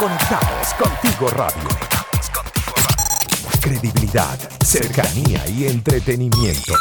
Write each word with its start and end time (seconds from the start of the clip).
Conectados 0.00 0.72
contigo 0.78 1.28
radio. 1.28 1.68
Credibilidad, 3.60 4.38
cercanía 4.64 5.46
y 5.46 5.66
entretenimiento. 5.66 6.72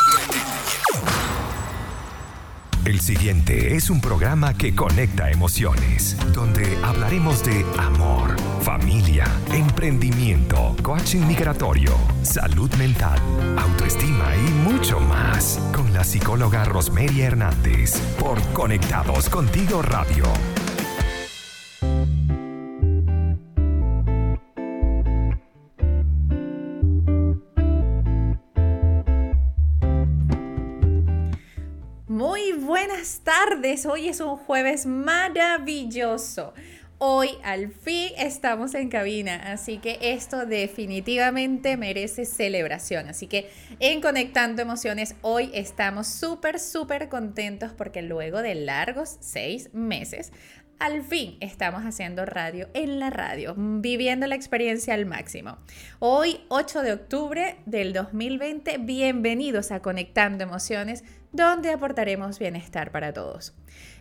El 2.85 3.01
siguiente 3.01 3.75
es 3.75 3.89
un 3.89 3.99
programa 3.99 4.53
que 4.53 4.73
conecta 4.73 5.29
emociones, 5.29 6.15
donde 6.33 6.79
hablaremos 6.81 7.43
de 7.43 7.65
amor, 7.77 8.37
familia, 8.61 9.25
emprendimiento, 9.51 10.77
coaching 10.81 11.27
migratorio, 11.27 11.91
salud 12.23 12.73
mental, 12.75 13.19
autoestima 13.57 14.33
y 14.37 14.49
mucho 14.71 15.01
más, 15.01 15.59
con 15.75 15.91
la 15.93 16.05
psicóloga 16.05 16.63
Rosmeria 16.63 17.27
Hernández, 17.27 17.99
por 18.17 18.41
Conectados 18.53 19.29
Contigo 19.29 19.81
Radio. 19.81 20.23
Hoy 33.51 34.07
es 34.07 34.19
un 34.19 34.37
jueves 34.37 34.85
maravilloso. 34.85 36.53
Hoy 36.99 37.29
al 37.43 37.71
fin 37.71 38.11
estamos 38.15 38.75
en 38.75 38.89
cabina, 38.89 39.37
así 39.51 39.79
que 39.79 39.97
esto 40.01 40.45
definitivamente 40.45 41.75
merece 41.75 42.25
celebración. 42.25 43.07
Así 43.07 43.25
que 43.25 43.49
en 43.79 44.01
Conectando 44.01 44.61
Emociones 44.61 45.15
hoy 45.23 45.49
estamos 45.55 46.07
súper, 46.07 46.59
súper 46.59 47.09
contentos 47.09 47.71
porque 47.73 48.03
luego 48.03 48.43
de 48.43 48.53
largos 48.53 49.17
seis 49.19 49.73
meses 49.73 50.31
al 50.79 51.03
fin 51.03 51.37
estamos 51.41 51.83
haciendo 51.83 52.25
radio 52.25 52.69
en 52.73 52.99
la 52.99 53.09
radio, 53.09 53.53
viviendo 53.57 54.25
la 54.27 54.35
experiencia 54.35 54.93
al 54.93 55.05
máximo. 55.05 55.57
Hoy, 55.99 56.39
8 56.47 56.81
de 56.81 56.93
octubre 56.93 57.57
del 57.65 57.91
2020, 57.91 58.77
bienvenidos 58.79 59.71
a 59.71 59.81
Conectando 59.81 60.45
Emociones, 60.45 61.03
donde 61.33 61.71
aportaremos 61.71 62.39
bienestar 62.39 62.91
para 62.91 63.13
todos. 63.13 63.53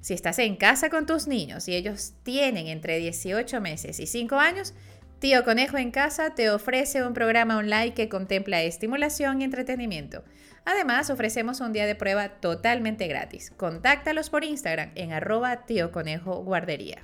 Si 0.00 0.14
estás 0.14 0.38
en 0.38 0.56
casa 0.56 0.90
con 0.90 1.06
tus 1.06 1.26
niños 1.26 1.68
y 1.68 1.74
ellos 1.74 2.14
tienen 2.22 2.68
entre 2.68 2.98
18 2.98 3.60
meses 3.60 3.98
y 4.00 4.06
5 4.06 4.36
años, 4.36 4.74
Tío 5.18 5.42
Conejo 5.42 5.78
en 5.78 5.90
Casa 5.90 6.36
te 6.36 6.48
ofrece 6.48 7.02
un 7.02 7.12
programa 7.12 7.56
online 7.56 7.92
que 7.92 8.08
contempla 8.08 8.62
estimulación 8.62 9.40
y 9.40 9.44
entretenimiento. 9.44 10.22
Además, 10.64 11.10
ofrecemos 11.10 11.60
un 11.60 11.72
día 11.72 11.86
de 11.86 11.96
prueba 11.96 12.28
totalmente 12.40 13.08
gratis. 13.08 13.50
Contáctalos 13.56 14.30
por 14.30 14.44
Instagram 14.44 14.92
en 14.94 15.12
arroba 15.12 15.66
tío 15.66 15.90
conejo 15.90 16.44
guardería. 16.44 17.02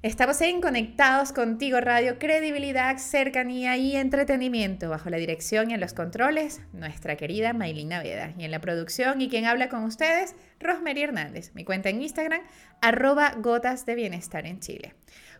Estamos 0.02 0.40
en 0.40 0.62
Conectados 0.62 1.30
Contigo 1.30 1.78
Radio, 1.78 2.18
credibilidad, 2.18 2.96
cercanía 2.96 3.76
y 3.76 3.96
entretenimiento, 3.96 4.88
bajo 4.88 5.10
la 5.10 5.18
dirección 5.18 5.70
y 5.70 5.74
en 5.74 5.80
los 5.80 5.92
controles, 5.92 6.62
nuestra 6.72 7.16
querida 7.16 7.52
Maylina 7.52 8.02
Veda. 8.02 8.32
Y 8.38 8.44
en 8.44 8.50
la 8.50 8.62
producción 8.62 9.20
y 9.20 9.28
quien 9.28 9.44
habla 9.44 9.68
con 9.68 9.84
ustedes, 9.84 10.34
Rosemary 10.58 11.02
Hernández. 11.02 11.50
Mi 11.52 11.66
cuenta 11.66 11.90
en 11.90 12.00
Instagram, 12.00 12.40
arroba 12.80 13.34
gotas 13.36 13.84
de 13.84 13.94
bienestar 13.94 14.46
en 14.46 14.60
Chile. 14.60 14.94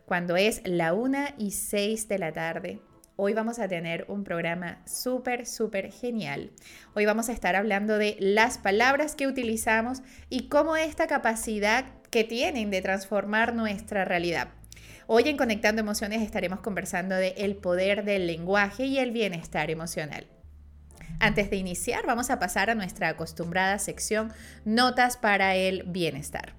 Cuando 0.05 0.37
es 0.37 0.61
la 0.67 0.93
una 0.93 1.35
y 1.39 1.53
6 1.53 2.07
de 2.09 2.19
la 2.19 2.33
tarde, 2.33 2.81
Hoy 3.23 3.35
vamos 3.35 3.59
a 3.59 3.69
tener 3.69 4.07
un 4.09 4.25
programa 4.25 4.79
súper, 4.87 5.45
súper 5.45 5.93
genial. 5.93 6.53
Hoy 6.95 7.05
vamos 7.05 7.29
a 7.29 7.33
estar 7.33 7.55
hablando 7.55 7.99
de 7.99 8.17
las 8.19 8.57
palabras 8.57 9.15
que 9.15 9.27
utilizamos 9.27 10.01
y 10.31 10.49
cómo 10.49 10.75
esta 10.75 11.07
capacidad 11.07 11.85
que 12.09 12.25
tienen 12.25 12.71
de 12.71 12.81
transformar 12.81 13.55
nuestra 13.55 14.07
realidad. 14.07 14.49
Hoy 15.07 15.29
en 15.29 15.37
Conectando 15.37 15.83
Emociones 15.83 16.23
estaremos 16.23 16.61
conversando 16.61 17.15
de 17.15 17.35
el 17.37 17.57
poder 17.57 18.07
del 18.07 18.27
lenguaje 18.27 18.87
y 18.87 18.99
el 18.99 19.11
bienestar 19.11 19.71
emocional. 19.71 20.27
Antes 21.19 21.51
de 21.51 21.57
iniciar, 21.57 22.07
vamos 22.07 22.31
a 22.31 22.39
pasar 22.39 22.71
a 22.71 22.75
nuestra 22.75 23.11
acostumbrada 23.11 23.79
sección 23.79 24.33
Notas 24.65 25.19
para 25.19 25.57
el 25.57 25.83
Bienestar. 25.83 26.55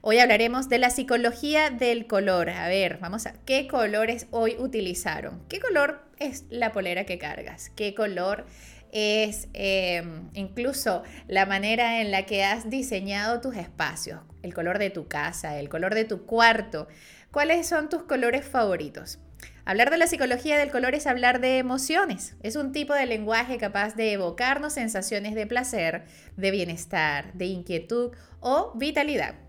Hoy 0.00 0.20
hablaremos 0.20 0.68
de 0.68 0.78
la 0.78 0.90
psicología 0.90 1.70
del 1.70 2.06
color. 2.06 2.50
A 2.50 2.68
ver, 2.68 2.98
vamos 3.00 3.26
a 3.26 3.32
qué 3.44 3.66
colores 3.66 4.28
hoy 4.30 4.54
utilizaron. 4.56 5.42
¿Qué 5.48 5.58
color 5.58 6.02
es 6.20 6.44
la 6.50 6.70
polera 6.70 7.04
que 7.04 7.18
cargas? 7.18 7.70
¿Qué 7.74 7.94
color 7.96 8.46
es 8.92 9.48
em, 9.54 10.30
incluso 10.34 11.02
la 11.26 11.46
manera 11.46 12.00
en 12.00 12.12
la 12.12 12.26
que 12.26 12.44
has 12.44 12.70
diseñado 12.70 13.40
tus 13.40 13.56
espacios? 13.56 14.20
El 14.44 14.54
color 14.54 14.78
de 14.78 14.90
tu 14.90 15.08
casa, 15.08 15.58
el 15.58 15.68
color 15.68 15.96
de 15.96 16.04
tu 16.04 16.26
cuarto. 16.26 16.86
¿Cuáles 17.32 17.66
son 17.66 17.88
tus 17.88 18.04
colores 18.04 18.44
favoritos? 18.44 19.18
Hablar 19.64 19.90
de 19.90 19.98
la 19.98 20.06
psicología 20.06 20.56
del 20.58 20.70
color 20.70 20.94
es 20.94 21.08
hablar 21.08 21.40
de 21.40 21.58
emociones. 21.58 22.36
Es 22.44 22.54
un 22.54 22.70
tipo 22.70 22.94
de 22.94 23.06
lenguaje 23.06 23.58
capaz 23.58 23.96
de 23.96 24.12
evocarnos 24.12 24.74
sensaciones 24.74 25.34
de 25.34 25.48
placer, 25.48 26.04
de 26.36 26.52
bienestar, 26.52 27.32
de 27.32 27.46
inquietud 27.46 28.12
o 28.38 28.72
vitalidad. 28.76 29.47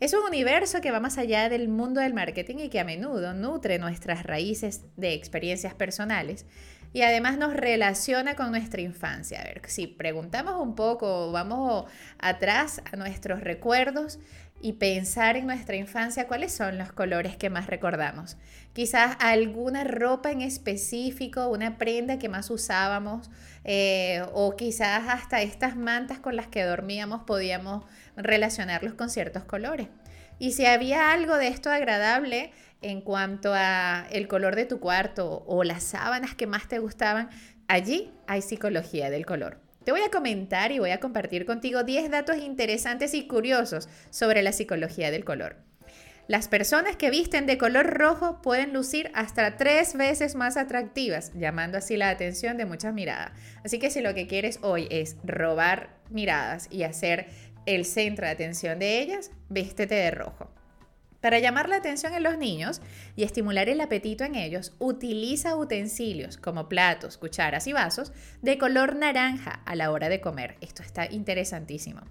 Es 0.00 0.14
un 0.14 0.22
universo 0.22 0.80
que 0.80 0.92
va 0.92 1.00
más 1.00 1.18
allá 1.18 1.48
del 1.48 1.68
mundo 1.68 2.00
del 2.00 2.14
marketing 2.14 2.58
y 2.58 2.68
que 2.68 2.78
a 2.78 2.84
menudo 2.84 3.34
nutre 3.34 3.80
nuestras 3.80 4.22
raíces 4.22 4.84
de 4.96 5.12
experiencias 5.12 5.74
personales 5.74 6.46
y 6.92 7.02
además 7.02 7.36
nos 7.36 7.52
relaciona 7.52 8.36
con 8.36 8.52
nuestra 8.52 8.80
infancia. 8.80 9.40
A 9.40 9.44
ver, 9.44 9.60
si 9.66 9.88
preguntamos 9.88 10.54
un 10.62 10.76
poco, 10.76 11.32
vamos 11.32 11.90
atrás 12.18 12.80
a 12.92 12.96
nuestros 12.96 13.40
recuerdos 13.40 14.20
y 14.60 14.74
pensar 14.74 15.36
en 15.36 15.46
nuestra 15.46 15.76
infancia 15.76 16.26
cuáles 16.26 16.52
son 16.52 16.78
los 16.78 16.92
colores 16.92 17.36
que 17.36 17.50
más 17.50 17.68
recordamos. 17.68 18.36
Quizás 18.72 19.16
alguna 19.20 19.84
ropa 19.84 20.30
en 20.30 20.40
específico, 20.40 21.48
una 21.48 21.78
prenda 21.78 22.18
que 22.18 22.28
más 22.28 22.50
usábamos, 22.50 23.30
eh, 23.64 24.22
o 24.32 24.56
quizás 24.56 25.08
hasta 25.08 25.42
estas 25.42 25.76
mantas 25.76 26.18
con 26.18 26.36
las 26.36 26.48
que 26.48 26.64
dormíamos 26.64 27.22
podíamos 27.24 27.84
relacionarlos 28.16 28.94
con 28.94 29.10
ciertos 29.10 29.44
colores. 29.44 29.88
Y 30.38 30.52
si 30.52 30.66
había 30.66 31.12
algo 31.12 31.36
de 31.36 31.48
esto 31.48 31.70
agradable 31.70 32.52
en 32.80 33.00
cuanto 33.00 33.52
a 33.54 34.06
el 34.10 34.28
color 34.28 34.54
de 34.54 34.66
tu 34.66 34.78
cuarto 34.78 35.44
o 35.46 35.64
las 35.64 35.82
sábanas 35.82 36.34
que 36.34 36.46
más 36.46 36.68
te 36.68 36.78
gustaban, 36.78 37.28
allí 37.66 38.12
hay 38.26 38.42
psicología 38.42 39.10
del 39.10 39.26
color. 39.26 39.67
Te 39.88 39.92
voy 39.92 40.02
a 40.02 40.10
comentar 40.10 40.70
y 40.70 40.80
voy 40.80 40.90
a 40.90 41.00
compartir 41.00 41.46
contigo 41.46 41.82
10 41.82 42.10
datos 42.10 42.36
interesantes 42.36 43.14
y 43.14 43.26
curiosos 43.26 43.88
sobre 44.10 44.42
la 44.42 44.52
psicología 44.52 45.10
del 45.10 45.24
color. 45.24 45.56
Las 46.26 46.46
personas 46.46 46.96
que 46.96 47.08
visten 47.08 47.46
de 47.46 47.56
color 47.56 47.86
rojo 47.94 48.42
pueden 48.42 48.74
lucir 48.74 49.10
hasta 49.14 49.56
tres 49.56 49.94
veces 49.94 50.34
más 50.34 50.58
atractivas, 50.58 51.32
llamando 51.34 51.78
así 51.78 51.96
la 51.96 52.10
atención 52.10 52.58
de 52.58 52.66
muchas 52.66 52.92
miradas. 52.92 53.32
Así 53.64 53.78
que 53.78 53.88
si 53.88 54.02
lo 54.02 54.12
que 54.12 54.26
quieres 54.26 54.58
hoy 54.60 54.88
es 54.90 55.16
robar 55.24 55.96
miradas 56.10 56.68
y 56.70 56.82
hacer 56.82 57.28
el 57.64 57.86
centro 57.86 58.26
de 58.26 58.32
atención 58.32 58.78
de 58.78 59.00
ellas, 59.00 59.30
vístete 59.48 59.94
de 59.94 60.10
rojo. 60.10 60.50
Para 61.20 61.40
llamar 61.40 61.68
la 61.68 61.76
atención 61.76 62.14
en 62.14 62.22
los 62.22 62.38
niños 62.38 62.80
y 63.16 63.24
estimular 63.24 63.68
el 63.68 63.80
apetito 63.80 64.22
en 64.22 64.36
ellos, 64.36 64.72
utiliza 64.78 65.56
utensilios 65.56 66.36
como 66.36 66.68
platos, 66.68 67.18
cucharas 67.18 67.66
y 67.66 67.72
vasos 67.72 68.12
de 68.40 68.56
color 68.56 68.94
naranja 68.94 69.62
a 69.66 69.74
la 69.74 69.90
hora 69.90 70.08
de 70.08 70.20
comer. 70.20 70.56
Esto 70.60 70.82
está 70.82 71.10
interesantísimo. 71.10 72.02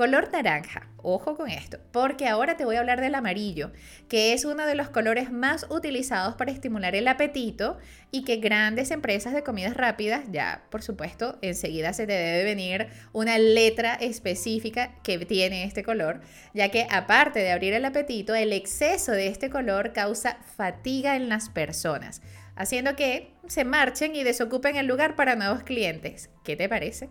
Color 0.00 0.32
naranja, 0.32 0.88
ojo 0.96 1.36
con 1.36 1.50
esto, 1.50 1.78
porque 1.92 2.26
ahora 2.26 2.56
te 2.56 2.64
voy 2.64 2.76
a 2.76 2.80
hablar 2.80 3.02
del 3.02 3.14
amarillo, 3.14 3.70
que 4.08 4.32
es 4.32 4.46
uno 4.46 4.64
de 4.64 4.74
los 4.74 4.88
colores 4.88 5.30
más 5.30 5.66
utilizados 5.68 6.36
para 6.36 6.52
estimular 6.52 6.94
el 6.96 7.06
apetito 7.06 7.76
y 8.10 8.24
que 8.24 8.36
grandes 8.36 8.92
empresas 8.92 9.34
de 9.34 9.42
comidas 9.42 9.76
rápidas, 9.76 10.24
ya 10.30 10.62
por 10.70 10.82
supuesto, 10.82 11.38
enseguida 11.42 11.92
se 11.92 12.06
te 12.06 12.14
debe 12.14 12.44
venir 12.44 12.86
una 13.12 13.36
letra 13.36 13.92
específica 13.92 14.94
que 15.02 15.18
tiene 15.26 15.64
este 15.64 15.82
color, 15.82 16.22
ya 16.54 16.70
que 16.70 16.86
aparte 16.90 17.40
de 17.40 17.52
abrir 17.52 17.74
el 17.74 17.84
apetito, 17.84 18.34
el 18.34 18.54
exceso 18.54 19.12
de 19.12 19.26
este 19.26 19.50
color 19.50 19.92
causa 19.92 20.38
fatiga 20.56 21.14
en 21.14 21.28
las 21.28 21.50
personas, 21.50 22.22
haciendo 22.56 22.96
que 22.96 23.34
se 23.48 23.66
marchen 23.66 24.16
y 24.16 24.22
desocupen 24.22 24.76
el 24.76 24.86
lugar 24.86 25.14
para 25.14 25.36
nuevos 25.36 25.62
clientes. 25.62 26.30
¿Qué 26.42 26.56
te 26.56 26.70
parece? 26.70 27.10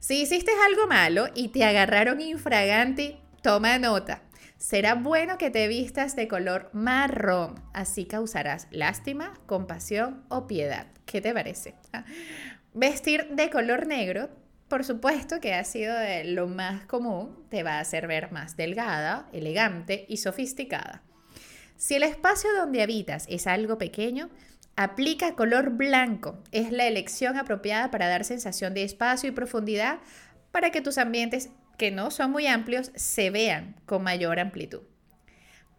Si 0.00 0.22
hiciste 0.22 0.50
algo 0.66 0.86
malo 0.86 1.26
y 1.34 1.48
te 1.48 1.62
agarraron 1.62 2.22
infraganti, 2.22 3.18
toma 3.42 3.78
nota. 3.78 4.22
Será 4.56 4.94
bueno 4.94 5.36
que 5.36 5.50
te 5.50 5.68
vistas 5.68 6.16
de 6.16 6.26
color 6.26 6.70
marrón, 6.72 7.62
así 7.74 8.06
causarás 8.06 8.66
lástima, 8.70 9.38
compasión 9.44 10.24
o 10.30 10.46
piedad. 10.46 10.86
¿Qué 11.04 11.20
te 11.20 11.34
parece? 11.34 11.74
Vestir 12.72 13.28
de 13.32 13.50
color 13.50 13.86
negro, 13.86 14.30
por 14.68 14.84
supuesto 14.84 15.38
que 15.38 15.52
ha 15.52 15.64
sido 15.64 15.94
lo 16.24 16.48
más 16.48 16.86
común, 16.86 17.44
te 17.50 17.62
va 17.62 17.74
a 17.74 17.80
hacer 17.80 18.06
ver 18.06 18.32
más 18.32 18.56
delgada, 18.56 19.28
elegante 19.34 20.06
y 20.08 20.16
sofisticada. 20.16 21.02
Si 21.76 21.94
el 21.94 22.04
espacio 22.04 22.50
donde 22.54 22.82
habitas 22.82 23.26
es 23.28 23.46
algo 23.46 23.76
pequeño, 23.76 24.30
Aplica 24.82 25.34
color 25.34 25.72
blanco. 25.72 26.38
Es 26.52 26.72
la 26.72 26.86
elección 26.86 27.36
apropiada 27.36 27.90
para 27.90 28.08
dar 28.08 28.24
sensación 28.24 28.72
de 28.72 28.82
espacio 28.82 29.28
y 29.28 29.32
profundidad 29.32 29.98
para 30.52 30.70
que 30.70 30.80
tus 30.80 30.96
ambientes, 30.96 31.50
que 31.76 31.90
no 31.90 32.10
son 32.10 32.30
muy 32.30 32.46
amplios, 32.46 32.90
se 32.94 33.28
vean 33.28 33.76
con 33.84 34.02
mayor 34.02 34.40
amplitud. 34.40 34.80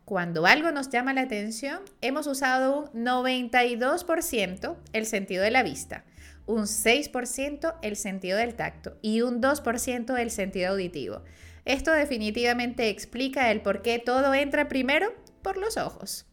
Cuando 0.05 0.45
algo 0.45 0.71
nos 0.71 0.91
llama 0.91 1.15
la 1.15 1.21
atención, 1.21 1.79
hemos 2.01 2.27
usado 2.27 2.91
un 2.93 3.03
92% 3.03 4.77
el 4.93 5.07
sentido 5.07 5.43
de 5.43 5.49
la 5.49 5.63
vista, 5.63 6.05
un 6.45 6.65
6% 6.65 7.77
el 7.81 7.95
sentido 7.95 8.37
del 8.37 8.53
tacto 8.53 8.99
y 9.01 9.21
un 9.21 9.41
2% 9.41 10.15
el 10.19 10.29
sentido 10.29 10.73
auditivo. 10.73 11.23
Esto 11.65 11.91
definitivamente 11.91 12.89
explica 12.89 13.49
el 13.49 13.61
por 13.61 13.81
qué 13.81 13.97
todo 13.97 14.31
entra 14.35 14.67
primero 14.67 15.11
por 15.41 15.57
los 15.57 15.77
ojos. 15.77 16.27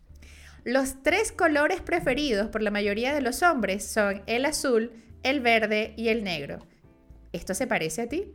Los 0.69 1.03
tres 1.03 1.33
colores 1.33 1.81
preferidos 1.81 2.49
por 2.49 2.61
la 2.61 2.71
mayoría 2.71 3.15
de 3.15 3.23
los 3.23 3.43
hombres 3.43 3.87
son 3.87 4.23
el 4.27 4.45
azul, 4.45 4.93
el 5.23 5.41
verde 5.41 5.95
y 5.97 6.09
el 6.09 6.23
negro. 6.23 6.59
¿Esto 7.33 7.55
se 7.55 7.67
parece 7.67 8.03
a 8.03 8.09
ti? 8.11 8.35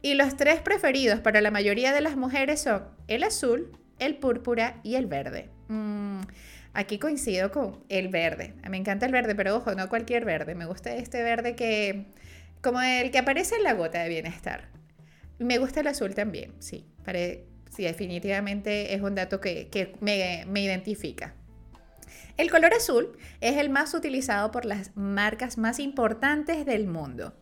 Y 0.00 0.14
los 0.14 0.36
tres 0.36 0.60
preferidos 0.60 1.18
para 1.18 1.40
la 1.40 1.50
mayoría 1.50 1.92
de 1.92 2.00
las 2.00 2.16
mujeres 2.16 2.60
son 2.60 2.84
el 3.08 3.24
azul, 3.24 3.76
el 3.98 4.14
púrpura 4.14 4.78
y 4.84 4.94
el 4.94 5.06
verde. 5.06 5.50
Mm, 5.66 6.20
aquí 6.72 7.00
coincido 7.00 7.50
con 7.50 7.82
el 7.88 8.06
verde. 8.06 8.54
Me 8.70 8.76
encanta 8.76 9.06
el 9.06 9.10
verde, 9.10 9.34
pero 9.34 9.56
ojo, 9.56 9.74
no 9.74 9.88
cualquier 9.88 10.24
verde. 10.24 10.54
Me 10.54 10.66
gusta 10.66 10.94
este 10.94 11.24
verde 11.24 11.56
que, 11.56 12.06
como 12.60 12.80
el 12.80 13.10
que 13.10 13.18
aparece 13.18 13.56
en 13.56 13.64
la 13.64 13.74
gota 13.74 14.04
de 14.04 14.08
bienestar. 14.08 14.68
Me 15.40 15.58
gusta 15.58 15.80
el 15.80 15.88
azul 15.88 16.14
también, 16.14 16.52
sí. 16.60 16.86
sí, 17.74 17.82
definitivamente 17.82 18.94
es 18.94 19.02
un 19.02 19.16
dato 19.16 19.40
que, 19.40 19.96
me, 20.00 20.44
me 20.46 20.62
identifica. 20.62 21.34
El 22.36 22.50
color 22.50 22.72
azul 22.74 23.16
es 23.40 23.56
el 23.58 23.68
más 23.68 23.92
utilizado 23.94 24.50
por 24.50 24.64
las 24.64 24.96
marcas 24.96 25.58
más 25.58 25.78
importantes 25.78 26.64
del 26.64 26.86
mundo. 26.86 27.34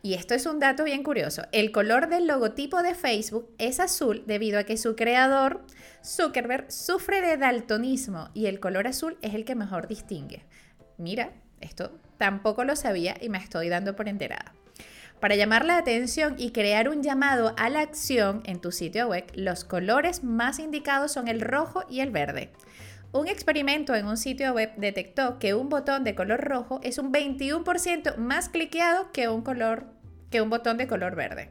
Y 0.00 0.14
esto 0.14 0.34
es 0.34 0.46
un 0.46 0.60
dato 0.60 0.84
bien 0.84 1.02
curioso. 1.02 1.42
El 1.50 1.72
color 1.72 2.08
del 2.08 2.28
logotipo 2.28 2.82
de 2.82 2.94
Facebook 2.94 3.52
es 3.58 3.80
azul 3.80 4.22
debido 4.26 4.60
a 4.60 4.62
que 4.62 4.76
su 4.76 4.94
creador, 4.94 5.64
Zuckerberg, 6.04 6.70
sufre 6.70 7.20
de 7.20 7.36
daltonismo 7.36 8.30
y 8.32 8.46
el 8.46 8.60
color 8.60 8.86
azul 8.86 9.18
es 9.22 9.34
el 9.34 9.44
que 9.44 9.56
mejor 9.56 9.88
distingue. 9.88 10.44
Mira, 10.98 11.32
esto 11.60 11.98
tampoco 12.16 12.62
lo 12.62 12.76
sabía 12.76 13.16
y 13.20 13.28
me 13.28 13.38
estoy 13.38 13.68
dando 13.68 13.96
por 13.96 14.08
enterada. 14.08 14.54
Para 15.20 15.34
llamar 15.34 15.64
la 15.64 15.78
atención 15.78 16.36
y 16.38 16.52
crear 16.52 16.88
un 16.88 17.02
llamado 17.02 17.54
a 17.56 17.68
la 17.68 17.80
acción 17.80 18.42
en 18.44 18.60
tu 18.60 18.70
sitio 18.70 19.08
web, 19.08 19.24
los 19.34 19.64
colores 19.64 20.22
más 20.22 20.60
indicados 20.60 21.10
son 21.10 21.26
el 21.26 21.40
rojo 21.40 21.82
y 21.90 22.00
el 22.00 22.10
verde. 22.10 22.52
Un 23.10 23.26
experimento 23.26 23.94
en 23.94 24.06
un 24.06 24.18
sitio 24.18 24.52
web 24.52 24.72
detectó 24.76 25.38
que 25.38 25.54
un 25.54 25.70
botón 25.70 26.04
de 26.04 26.14
color 26.14 26.40
rojo 26.40 26.78
es 26.82 26.98
un 26.98 27.10
21% 27.10 28.16
más 28.16 28.50
cliqueado 28.50 29.10
que 29.12 29.28
un, 29.28 29.40
color, 29.40 29.86
que 30.30 30.42
un 30.42 30.50
botón 30.50 30.76
de 30.76 30.86
color 30.86 31.16
verde. 31.16 31.50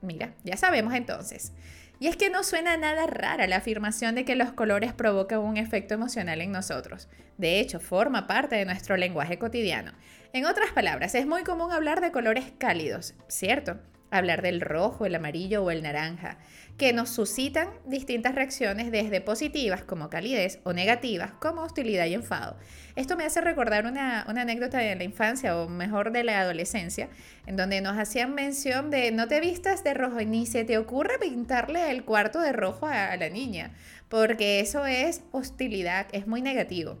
Mira, 0.00 0.32
ya 0.44 0.56
sabemos 0.56 0.94
entonces. 0.94 1.52
Y 2.00 2.06
es 2.06 2.16
que 2.16 2.30
no 2.30 2.44
suena 2.44 2.76
nada 2.76 3.06
rara 3.06 3.46
la 3.46 3.56
afirmación 3.56 4.14
de 4.14 4.24
que 4.24 4.36
los 4.36 4.52
colores 4.52 4.94
provocan 4.94 5.40
un 5.40 5.58
efecto 5.58 5.94
emocional 5.94 6.40
en 6.40 6.52
nosotros. 6.52 7.08
De 7.36 7.60
hecho, 7.60 7.78
forma 7.78 8.26
parte 8.26 8.56
de 8.56 8.64
nuestro 8.64 8.96
lenguaje 8.96 9.38
cotidiano. 9.38 9.92
En 10.32 10.46
otras 10.46 10.70
palabras, 10.70 11.14
es 11.14 11.26
muy 11.26 11.42
común 11.42 11.72
hablar 11.72 12.00
de 12.00 12.12
colores 12.12 12.52
cálidos, 12.56 13.14
¿cierto? 13.26 13.78
Hablar 14.10 14.42
del 14.42 14.60
rojo, 14.60 15.06
el 15.06 15.14
amarillo 15.14 15.62
o 15.62 15.70
el 15.70 15.82
naranja 15.82 16.38
que 16.78 16.92
nos 16.92 17.10
suscitan 17.10 17.68
distintas 17.86 18.36
reacciones 18.36 18.92
desde 18.92 19.20
positivas 19.20 19.82
como 19.82 20.10
calidez 20.10 20.60
o 20.62 20.72
negativas 20.72 21.32
como 21.32 21.62
hostilidad 21.62 22.06
y 22.06 22.14
enfado. 22.14 22.56
Esto 22.94 23.16
me 23.16 23.24
hace 23.24 23.40
recordar 23.40 23.84
una, 23.84 24.22
anécdota 24.22 24.78
de 24.78 24.94
la 24.94 25.02
infancia 25.02 25.58
o 25.58 25.68
mejor 25.68 26.12
de 26.12 26.22
la 26.22 26.40
adolescencia, 26.40 27.08
en 27.46 27.56
donde 27.56 27.80
nos 27.80 27.98
hacían 27.98 28.32
mención 28.32 28.90
de 28.90 29.10
no 29.10 29.26
te 29.26 29.40
vistas 29.40 29.82
de 29.82 29.92
rojo 29.92 30.20
ni 30.20 30.46
se 30.46 30.64
te 30.64 30.78
ocurre 30.78 31.18
pintarle 31.18 31.90
el 31.90 32.04
cuarto 32.04 32.40
de 32.40 32.52
rojo 32.52 32.86
a, 32.86 33.10
a 33.10 33.16
la 33.16 33.28
niña, 33.28 33.72
porque 34.08 34.60
eso 34.60 34.86
es 34.86 35.22
hostilidad, 35.32 36.06
es 36.12 36.28
muy 36.28 36.42
negativo. 36.42 36.96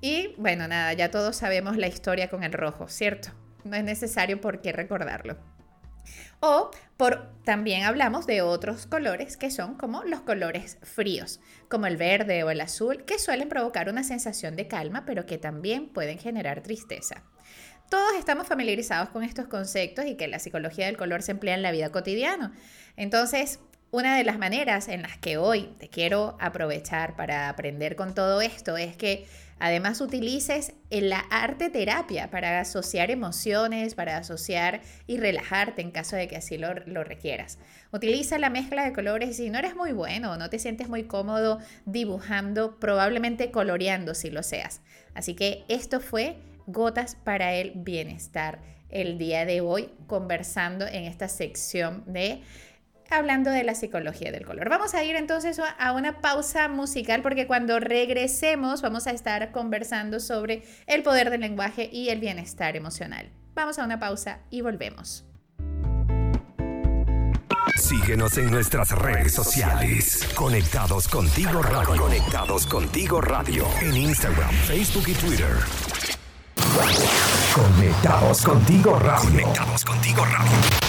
Y 0.00 0.34
bueno, 0.38 0.68
nada, 0.68 0.92
ya 0.92 1.10
todos 1.10 1.34
sabemos 1.34 1.76
la 1.76 1.88
historia 1.88 2.30
con 2.30 2.44
el 2.44 2.52
rojo, 2.52 2.86
¿cierto? 2.86 3.30
No 3.64 3.74
es 3.74 3.82
necesario 3.82 4.40
por 4.40 4.62
qué 4.62 4.70
recordarlo. 4.70 5.57
O 6.40 6.70
por, 6.96 7.32
también 7.44 7.84
hablamos 7.84 8.26
de 8.26 8.42
otros 8.42 8.86
colores 8.86 9.36
que 9.36 9.50
son 9.50 9.76
como 9.76 10.02
los 10.04 10.20
colores 10.20 10.78
fríos, 10.82 11.40
como 11.68 11.86
el 11.86 11.96
verde 11.96 12.42
o 12.44 12.50
el 12.50 12.60
azul, 12.60 13.04
que 13.04 13.18
suelen 13.18 13.48
provocar 13.48 13.88
una 13.88 14.04
sensación 14.04 14.56
de 14.56 14.68
calma, 14.68 15.04
pero 15.04 15.26
que 15.26 15.38
también 15.38 15.88
pueden 15.88 16.18
generar 16.18 16.62
tristeza. 16.62 17.22
Todos 17.90 18.14
estamos 18.18 18.46
familiarizados 18.46 19.08
con 19.08 19.22
estos 19.24 19.46
conceptos 19.46 20.04
y 20.04 20.16
que 20.16 20.28
la 20.28 20.38
psicología 20.38 20.86
del 20.86 20.98
color 20.98 21.22
se 21.22 21.32
emplea 21.32 21.54
en 21.54 21.62
la 21.62 21.72
vida 21.72 21.90
cotidiana. 21.90 22.52
Entonces, 22.96 23.60
una 23.90 24.16
de 24.18 24.24
las 24.24 24.38
maneras 24.38 24.88
en 24.88 25.00
las 25.00 25.16
que 25.16 25.38
hoy 25.38 25.74
te 25.78 25.88
quiero 25.88 26.36
aprovechar 26.40 27.16
para 27.16 27.48
aprender 27.48 27.96
con 27.96 28.14
todo 28.14 28.42
esto 28.42 28.76
es 28.76 28.96
que 28.96 29.26
Además, 29.60 30.00
utilices 30.00 30.72
la 30.90 31.18
arte 31.18 31.70
terapia 31.70 32.30
para 32.30 32.60
asociar 32.60 33.10
emociones, 33.10 33.94
para 33.94 34.16
asociar 34.16 34.80
y 35.06 35.16
relajarte 35.18 35.82
en 35.82 35.90
caso 35.90 36.16
de 36.16 36.28
que 36.28 36.36
así 36.36 36.58
lo, 36.58 36.74
requieras. 36.74 37.58
Utiliza 37.92 38.38
la 38.38 38.50
mezcla 38.50 38.84
de 38.84 38.92
colores 38.92 39.36
si 39.36 39.50
no 39.50 39.58
eres 39.58 39.74
muy 39.74 39.92
bueno 39.92 40.32
o 40.32 40.36
no 40.36 40.50
te 40.50 40.58
sientes 40.58 40.88
muy 40.88 41.04
cómodo 41.04 41.58
dibujando, 41.86 42.78
probablemente 42.78 43.50
coloreando 43.50 44.14
si 44.14 44.30
lo 44.30 44.42
seas. 44.42 44.80
Así 45.14 45.34
que 45.34 45.64
esto 45.68 46.00
fue 46.00 46.36
Gotas 46.66 47.16
para 47.16 47.54
el 47.54 47.72
Bienestar 47.74 48.60
el 48.90 49.18
día 49.18 49.44
de 49.44 49.60
hoy 49.60 49.90
conversando 50.06 50.86
en 50.86 51.04
esta 51.04 51.28
sección 51.28 52.04
de 52.06 52.42
hablando 53.10 53.50
de 53.50 53.64
la 53.64 53.74
psicología 53.74 54.32
del 54.32 54.44
color. 54.44 54.68
Vamos 54.68 54.94
a 54.94 55.04
ir 55.04 55.16
entonces 55.16 55.60
a 55.78 55.92
una 55.92 56.20
pausa 56.20 56.68
musical 56.68 57.22
porque 57.22 57.46
cuando 57.46 57.80
regresemos 57.80 58.82
vamos 58.82 59.06
a 59.06 59.12
estar 59.12 59.50
conversando 59.52 60.20
sobre 60.20 60.62
el 60.86 61.02
poder 61.02 61.30
del 61.30 61.40
lenguaje 61.40 61.88
y 61.92 62.10
el 62.10 62.20
bienestar 62.20 62.76
emocional. 62.76 63.30
Vamos 63.54 63.78
a 63.78 63.84
una 63.84 63.98
pausa 63.98 64.40
y 64.50 64.60
volvemos. 64.60 65.24
Síguenos 67.76 68.36
en 68.38 68.50
nuestras 68.50 68.90
redes 68.90 69.32
sociales. 69.32 70.28
Conectados 70.34 71.08
contigo 71.08 71.62
radio. 71.62 72.02
Conectados 72.02 72.66
contigo 72.66 73.20
radio. 73.20 73.66
En 73.80 73.96
Instagram, 73.96 74.50
Facebook 74.50 75.04
y 75.08 75.14
Twitter. 75.14 75.56
Conectados 77.54 78.42
contigo 78.42 78.98
radio. 78.98 79.30
Conectados 79.30 79.84
contigo 79.84 80.24
radio. 80.24 80.87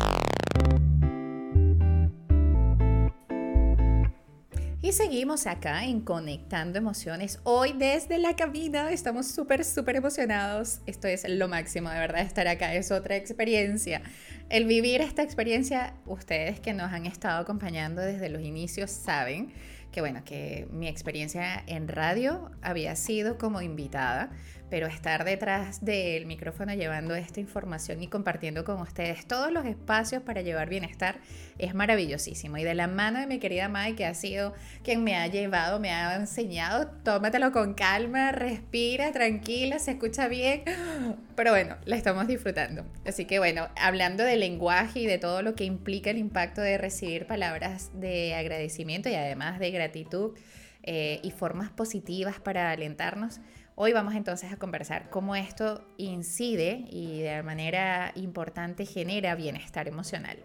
Y 4.90 4.92
seguimos 4.92 5.46
acá 5.46 5.86
en 5.86 6.02
Conectando 6.02 6.80
Emociones. 6.80 7.40
Hoy 7.44 7.74
desde 7.78 8.18
la 8.18 8.36
cabina 8.36 8.90
estamos 8.90 9.28
súper, 9.28 9.64
súper 9.64 9.98
emocionados. 9.98 10.80
Esto 10.88 11.08
es 11.08 11.30
lo 11.30 11.48
máximo, 11.48 11.92
de 11.92 12.00
verdad, 12.00 12.22
estar 12.22 12.48
acá 12.48 12.74
es 12.74 12.90
otra 12.90 13.16
experiencia. 13.16 14.02
El 14.50 14.66
vivir 14.66 15.02
esta 15.02 15.22
experiencia, 15.22 15.94
ustedes 16.08 16.60
que 16.60 16.74
nos 16.74 16.92
han 16.92 17.06
estado 17.06 17.40
acompañando 17.40 18.02
desde 18.02 18.30
los 18.30 18.42
inicios 18.42 18.90
saben 18.90 19.54
que 19.92 20.02
bueno, 20.02 20.24
que 20.24 20.68
mi 20.72 20.88
experiencia 20.88 21.64
en 21.68 21.88
radio 21.88 22.50
había 22.62 22.96
sido 22.96 23.38
como 23.38 23.62
invitada, 23.62 24.32
pero 24.70 24.88
estar 24.88 25.24
detrás 25.24 25.84
del 25.84 26.26
micrófono 26.26 26.74
llevando 26.74 27.16
esta 27.16 27.40
información 27.40 28.02
y 28.04 28.08
compartiendo 28.08 28.64
con 28.64 28.80
ustedes 28.82 29.26
todos 29.26 29.52
los 29.52 29.66
espacios 29.66 30.24
para 30.24 30.42
llevar 30.42 30.70
bienestar 30.70 31.20
es 31.58 31.74
maravillosísimo. 31.74 32.58
Y 32.58 32.64
de 32.64 32.74
la 32.74 32.88
mano 32.88 33.20
de 33.20 33.28
mi 33.28 33.40
querida 33.40 33.70
Mai, 33.70 33.96
que 33.96 34.06
ha 34.06 34.14
sido 34.14 34.54
quien 34.84 35.04
me 35.04 35.16
ha 35.16 35.28
llevado, 35.28 35.80
me 35.80 35.92
ha 35.92 36.16
enseñado, 36.16 36.88
tómatelo 37.04 37.52
con 37.52 37.74
calma, 37.74 38.32
respira, 38.32 39.12
tranquila, 39.12 39.80
se 39.80 39.92
escucha 39.92 40.28
bien, 40.28 40.64
pero 41.36 41.52
bueno, 41.52 41.78
la 41.86 41.96
estamos 41.96 42.28
disfrutando. 42.28 42.86
Así 43.06 43.26
que 43.26 43.40
bueno, 43.40 43.68
hablando 43.76 44.24
de 44.24 44.38
lenguaje 44.38 45.00
y 45.00 45.06
de 45.06 45.18
todo 45.18 45.42
lo 45.42 45.56
que 45.56 45.64
implica 45.64 46.10
el 46.10 46.18
impacto 46.18 46.62
de 46.62 46.78
recibir 46.78 47.28
palabras 47.28 47.92
de 47.94 48.36
agradecimiento 48.36 49.10
y 49.10 49.16
además 49.16 49.60
de 49.60 49.72
gratitud 49.72 50.38
eh, 50.84 51.20
y 51.24 51.32
formas 51.32 51.70
positivas 51.70 52.40
para 52.40 52.72
alentarnos, 52.72 53.42
Hoy 53.82 53.94
vamos 53.94 54.14
entonces 54.14 54.52
a 54.52 54.58
conversar 54.58 55.10
cómo 55.10 55.38
esto 55.38 55.82
incide 55.96 56.84
y 56.90 57.22
de 57.22 57.42
manera 57.44 58.12
importante 58.16 58.86
genera 58.86 59.36
bienestar 59.36 59.88
emocional. 59.88 60.38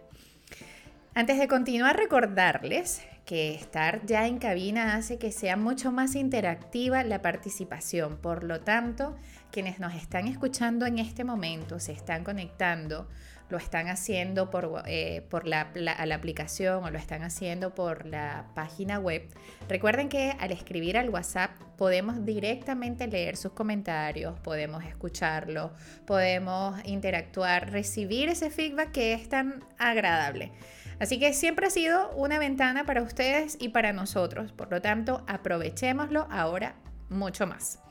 Antes 1.13 1.37
de 1.37 1.49
continuar, 1.49 1.97
recordarles 1.97 3.01
que 3.25 3.53
estar 3.53 4.05
ya 4.05 4.25
en 4.25 4.37
cabina 4.37 4.95
hace 4.95 5.17
que 5.17 5.33
sea 5.33 5.57
mucho 5.57 5.91
más 5.91 6.15
interactiva 6.15 7.03
la 7.03 7.21
participación. 7.21 8.15
Por 8.21 8.45
lo 8.45 8.61
tanto, 8.61 9.17
quienes 9.51 9.79
nos 9.79 9.95
están 9.95 10.29
escuchando 10.29 10.85
en 10.85 10.97
este 10.97 11.25
momento, 11.25 11.81
se 11.81 11.91
están 11.91 12.23
conectando 12.23 13.09
lo 13.49 13.57
están 13.57 13.87
haciendo 13.87 14.49
por, 14.49 14.83
eh, 14.85 15.25
por 15.29 15.47
la, 15.47 15.69
la, 15.75 16.15
aplicación 16.15 16.83
o 16.83 16.89
lo 16.89 16.97
están 16.97 17.23
haciendo 17.23 17.75
por 17.75 18.05
la 18.05 18.47
página 18.55 18.99
web, 18.99 19.27
recuerden 19.67 20.09
que 20.09 20.35
al 20.39 20.51
escribir 20.51 20.97
al 20.97 21.09
WhatsApp 21.09 21.51
podemos 21.77 22.25
directamente 22.25 23.07
leer 23.07 23.37
sus 23.37 23.51
comentarios, 23.51 24.39
podemos 24.39 24.83
escucharlo, 24.83 25.71
podemos 26.05 26.75
interactuar, 26.85 27.71
recibir 27.71 28.29
ese 28.29 28.49
feedback 28.49 28.91
que 28.91 29.13
es 29.13 29.29
tan 29.29 29.63
agradable. 29.77 30.51
Así 30.99 31.19
que 31.19 31.33
siempre 31.33 31.67
ha 31.67 31.69
sido 31.69 32.11
una 32.11 32.39
ventana 32.39 32.85
para 32.85 33.01
ustedes 33.01 33.57
y 33.59 33.69
para 33.69 33.91
nosotros. 33.91 34.53
Por 34.53 34.71
lo 34.71 34.81
tanto, 34.81 35.23
aprovechémoslo 35.27 36.27
ahora 36.31 36.75
mucho 37.09 37.45
más. 37.45 37.84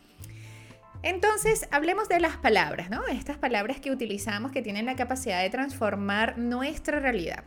Entonces, 1.05 1.69
hablemos 1.71 2.09
de 2.09 2.19
las 2.19 2.39
palabras, 2.39 2.89
¿no? 2.89 3.07
Estas 3.07 3.37
palabras 3.37 3.79
que 3.79 3.91
utilizamos 3.91 4.53
que 4.53 4.63
tienen 4.63 4.87
la 4.87 4.97
capacidad 4.97 5.43
de 5.43 5.51
transformar 5.51 6.39
nuestra 6.39 6.99
realidad. 6.99 7.45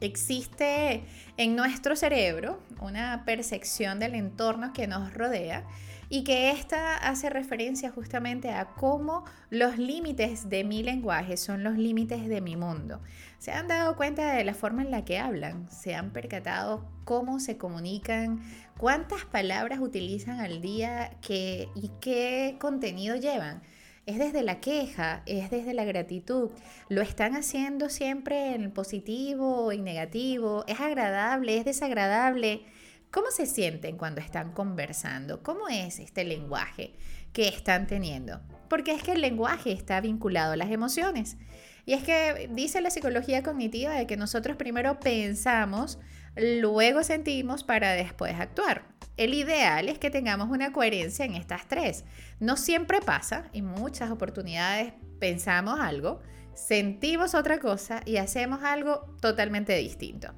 Existe 0.00 1.02
en 1.36 1.56
nuestro 1.56 1.96
cerebro 1.96 2.62
una 2.80 3.24
percepción 3.24 3.98
del 3.98 4.14
entorno 4.14 4.72
que 4.72 4.86
nos 4.86 5.12
rodea 5.12 5.64
y 6.08 6.22
que 6.22 6.52
esta 6.52 6.96
hace 6.96 7.28
referencia 7.28 7.90
justamente 7.90 8.50
a 8.50 8.66
cómo 8.66 9.24
los 9.50 9.78
límites 9.78 10.48
de 10.48 10.62
mi 10.62 10.84
lenguaje 10.84 11.36
son 11.36 11.64
los 11.64 11.76
límites 11.76 12.28
de 12.28 12.40
mi 12.40 12.54
mundo. 12.54 13.00
¿Se 13.40 13.50
han 13.50 13.66
dado 13.66 13.96
cuenta 13.96 14.34
de 14.34 14.44
la 14.44 14.54
forma 14.54 14.82
en 14.82 14.92
la 14.92 15.04
que 15.04 15.18
hablan? 15.18 15.68
¿Se 15.72 15.96
han 15.96 16.10
percatado 16.10 16.86
cómo 17.04 17.40
se 17.40 17.56
comunican? 17.56 18.42
¿Cuántas 18.78 19.24
palabras 19.24 19.80
utilizan 19.80 20.40
al 20.40 20.60
día 20.60 21.16
y 21.28 21.90
qué 22.00 22.56
contenido 22.60 23.16
llevan? 23.16 23.62
es 24.06 24.18
desde 24.18 24.44
la 24.44 24.60
queja, 24.60 25.22
es 25.26 25.50
desde 25.50 25.74
la 25.74 25.84
gratitud. 25.84 26.50
Lo 26.88 27.02
están 27.02 27.34
haciendo 27.34 27.88
siempre 27.88 28.54
en 28.54 28.70
positivo 28.70 29.66
o 29.66 29.72
en 29.72 29.82
negativo, 29.82 30.64
es 30.68 30.80
agradable, 30.80 31.58
es 31.58 31.64
desagradable. 31.64 32.62
¿Cómo 33.10 33.30
se 33.30 33.46
sienten 33.46 33.96
cuando 33.96 34.20
están 34.20 34.52
conversando? 34.52 35.42
¿Cómo 35.42 35.68
es 35.68 35.98
este 35.98 36.24
lenguaje 36.24 36.94
que 37.32 37.48
están 37.48 37.88
teniendo? 37.88 38.40
Porque 38.68 38.92
es 38.92 39.02
que 39.02 39.12
el 39.12 39.20
lenguaje 39.20 39.72
está 39.72 40.00
vinculado 40.00 40.52
a 40.52 40.56
las 40.56 40.70
emociones. 40.70 41.36
Y 41.84 41.94
es 41.94 42.04
que 42.04 42.48
dice 42.52 42.80
la 42.80 42.90
psicología 42.90 43.42
cognitiva 43.42 43.92
de 43.94 44.06
que 44.06 44.16
nosotros 44.16 44.56
primero 44.56 45.00
pensamos, 45.00 45.98
luego 46.36 47.02
sentimos 47.02 47.64
para 47.64 47.92
después 47.92 48.34
actuar. 48.38 48.84
El 49.16 49.32
ideal 49.32 49.88
es 49.88 49.98
que 49.98 50.10
tengamos 50.10 50.50
una 50.50 50.72
coherencia 50.72 51.24
en 51.24 51.34
estas 51.34 51.66
tres. 51.68 52.04
No 52.38 52.56
siempre 52.56 53.00
pasa, 53.00 53.48
en 53.52 53.64
muchas 53.64 54.10
oportunidades 54.10 54.92
pensamos 55.18 55.80
algo, 55.80 56.20
sentimos 56.54 57.34
otra 57.34 57.58
cosa 57.58 58.02
y 58.04 58.18
hacemos 58.18 58.62
algo 58.62 59.16
totalmente 59.20 59.74
distinto. 59.76 60.34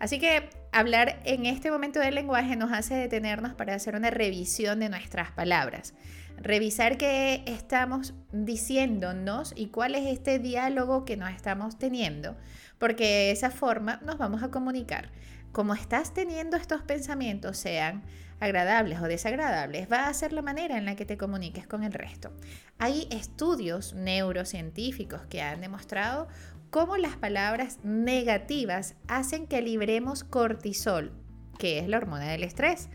Así 0.00 0.18
que 0.18 0.50
hablar 0.72 1.20
en 1.24 1.46
este 1.46 1.70
momento 1.70 2.00
del 2.00 2.14
lenguaje 2.14 2.56
nos 2.56 2.72
hace 2.72 2.94
detenernos 2.94 3.54
para 3.54 3.74
hacer 3.74 3.94
una 3.94 4.10
revisión 4.10 4.80
de 4.80 4.88
nuestras 4.88 5.30
palabras. 5.32 5.94
Revisar 6.40 6.98
qué 6.98 7.42
estamos 7.46 8.14
diciéndonos 8.32 9.52
y 9.56 9.68
cuál 9.68 9.94
es 9.94 10.06
este 10.06 10.38
diálogo 10.38 11.04
que 11.04 11.16
nos 11.16 11.30
estamos 11.30 11.78
teniendo, 11.78 12.36
porque 12.78 13.04
de 13.04 13.30
esa 13.32 13.50
forma 13.50 14.00
nos 14.04 14.18
vamos 14.18 14.42
a 14.42 14.50
comunicar. 14.50 15.10
Como 15.52 15.74
estás 15.74 16.14
teniendo 16.14 16.56
estos 16.56 16.82
pensamientos, 16.82 17.56
sean 17.56 18.02
agradables 18.40 19.00
o 19.00 19.08
desagradables, 19.08 19.90
va 19.90 20.06
a 20.06 20.14
ser 20.14 20.32
la 20.32 20.42
manera 20.42 20.78
en 20.78 20.84
la 20.84 20.94
que 20.94 21.04
te 21.04 21.18
comuniques 21.18 21.66
con 21.66 21.82
el 21.82 21.92
resto. 21.92 22.30
Hay 22.78 23.08
estudios 23.10 23.94
neurocientíficos 23.94 25.22
que 25.26 25.42
han 25.42 25.60
demostrado 25.60 26.28
cómo 26.70 26.96
las 26.96 27.16
palabras 27.16 27.78
negativas 27.82 28.94
hacen 29.08 29.46
que 29.46 29.62
liberemos 29.62 30.22
cortisol, 30.22 31.12
que 31.58 31.78
es 31.78 31.88
la 31.88 31.96
hormona 31.96 32.28
del 32.28 32.44
estrés. 32.44 32.88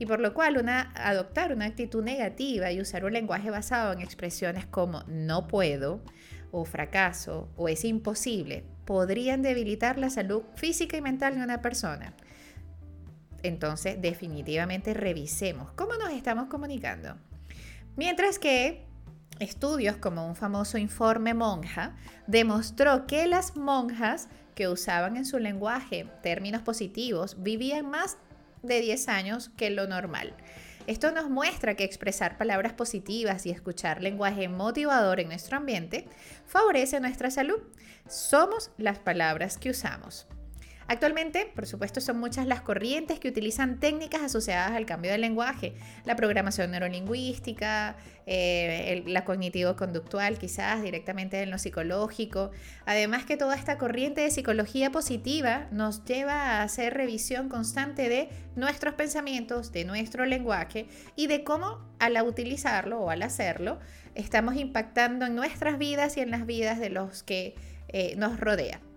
Y 0.00 0.06
por 0.06 0.18
lo 0.18 0.32
cual 0.32 0.56
una, 0.56 0.92
adoptar 0.96 1.52
una 1.52 1.66
actitud 1.66 2.02
negativa 2.02 2.72
y 2.72 2.80
usar 2.80 3.04
un 3.04 3.12
lenguaje 3.12 3.50
basado 3.50 3.92
en 3.92 4.00
expresiones 4.00 4.64
como 4.64 5.04
no 5.06 5.46
puedo 5.46 6.02
o 6.50 6.64
fracaso 6.64 7.50
o 7.56 7.68
es 7.68 7.84
imposible 7.84 8.64
podrían 8.86 9.42
debilitar 9.42 9.98
la 9.98 10.08
salud 10.08 10.42
física 10.56 10.96
y 10.96 11.02
mental 11.02 11.36
de 11.36 11.44
una 11.44 11.60
persona. 11.60 12.14
Entonces, 13.42 14.00
definitivamente 14.00 14.94
revisemos 14.94 15.70
cómo 15.72 15.94
nos 15.96 16.10
estamos 16.12 16.48
comunicando. 16.48 17.16
Mientras 17.94 18.38
que 18.38 18.86
estudios 19.38 19.96
como 19.96 20.26
un 20.26 20.34
famoso 20.34 20.78
informe 20.78 21.34
monja 21.34 21.94
demostró 22.26 23.06
que 23.06 23.26
las 23.26 23.54
monjas 23.54 24.28
que 24.54 24.66
usaban 24.66 25.18
en 25.18 25.26
su 25.26 25.38
lenguaje 25.38 26.06
términos 26.22 26.62
positivos 26.62 27.42
vivían 27.42 27.90
más 27.90 28.16
de 28.62 28.80
10 28.80 29.08
años 29.08 29.50
que 29.56 29.70
lo 29.70 29.86
normal. 29.86 30.34
Esto 30.86 31.12
nos 31.12 31.30
muestra 31.30 31.76
que 31.76 31.84
expresar 31.84 32.38
palabras 32.38 32.72
positivas 32.72 33.46
y 33.46 33.50
escuchar 33.50 34.02
lenguaje 34.02 34.48
motivador 34.48 35.20
en 35.20 35.28
nuestro 35.28 35.56
ambiente 35.56 36.08
favorece 36.46 37.00
nuestra 37.00 37.30
salud. 37.30 37.60
Somos 38.08 38.70
las 38.76 38.98
palabras 38.98 39.58
que 39.58 39.70
usamos. 39.70 40.26
Actualmente, 40.90 41.46
por 41.54 41.68
supuesto, 41.68 42.00
son 42.00 42.18
muchas 42.18 42.48
las 42.48 42.62
corrientes 42.62 43.20
que 43.20 43.28
utilizan 43.28 43.78
técnicas 43.78 44.22
asociadas 44.22 44.72
al 44.72 44.86
cambio 44.86 45.12
de 45.12 45.18
lenguaje, 45.18 45.74
la 46.04 46.16
programación 46.16 46.72
neurolingüística, 46.72 47.94
eh, 48.26 49.04
la 49.06 49.24
cognitivo-conductual, 49.24 50.36
quizás 50.36 50.82
directamente 50.82 51.40
en 51.42 51.52
lo 51.52 51.58
psicológico. 51.58 52.50
Además 52.86 53.24
que 53.24 53.36
toda 53.36 53.54
esta 53.54 53.78
corriente 53.78 54.22
de 54.22 54.32
psicología 54.32 54.90
positiva 54.90 55.68
nos 55.70 56.04
lleva 56.04 56.34
a 56.34 56.62
hacer 56.64 56.92
revisión 56.92 57.48
constante 57.48 58.08
de 58.08 58.28
nuestros 58.56 58.94
pensamientos, 58.94 59.70
de 59.70 59.84
nuestro 59.84 60.26
lenguaje 60.26 60.88
y 61.14 61.28
de 61.28 61.44
cómo 61.44 61.88
al 62.00 62.20
utilizarlo 62.26 62.98
o 62.98 63.10
al 63.10 63.22
hacerlo 63.22 63.78
estamos 64.16 64.56
impactando 64.56 65.26
en 65.26 65.36
nuestras 65.36 65.78
vidas 65.78 66.16
y 66.16 66.20
en 66.20 66.32
las 66.32 66.46
vidas 66.46 66.80
de 66.80 66.90
los 66.90 67.22
que 67.22 67.54
eh, 67.90 68.16
nos 68.16 68.40
rodean. 68.40 68.89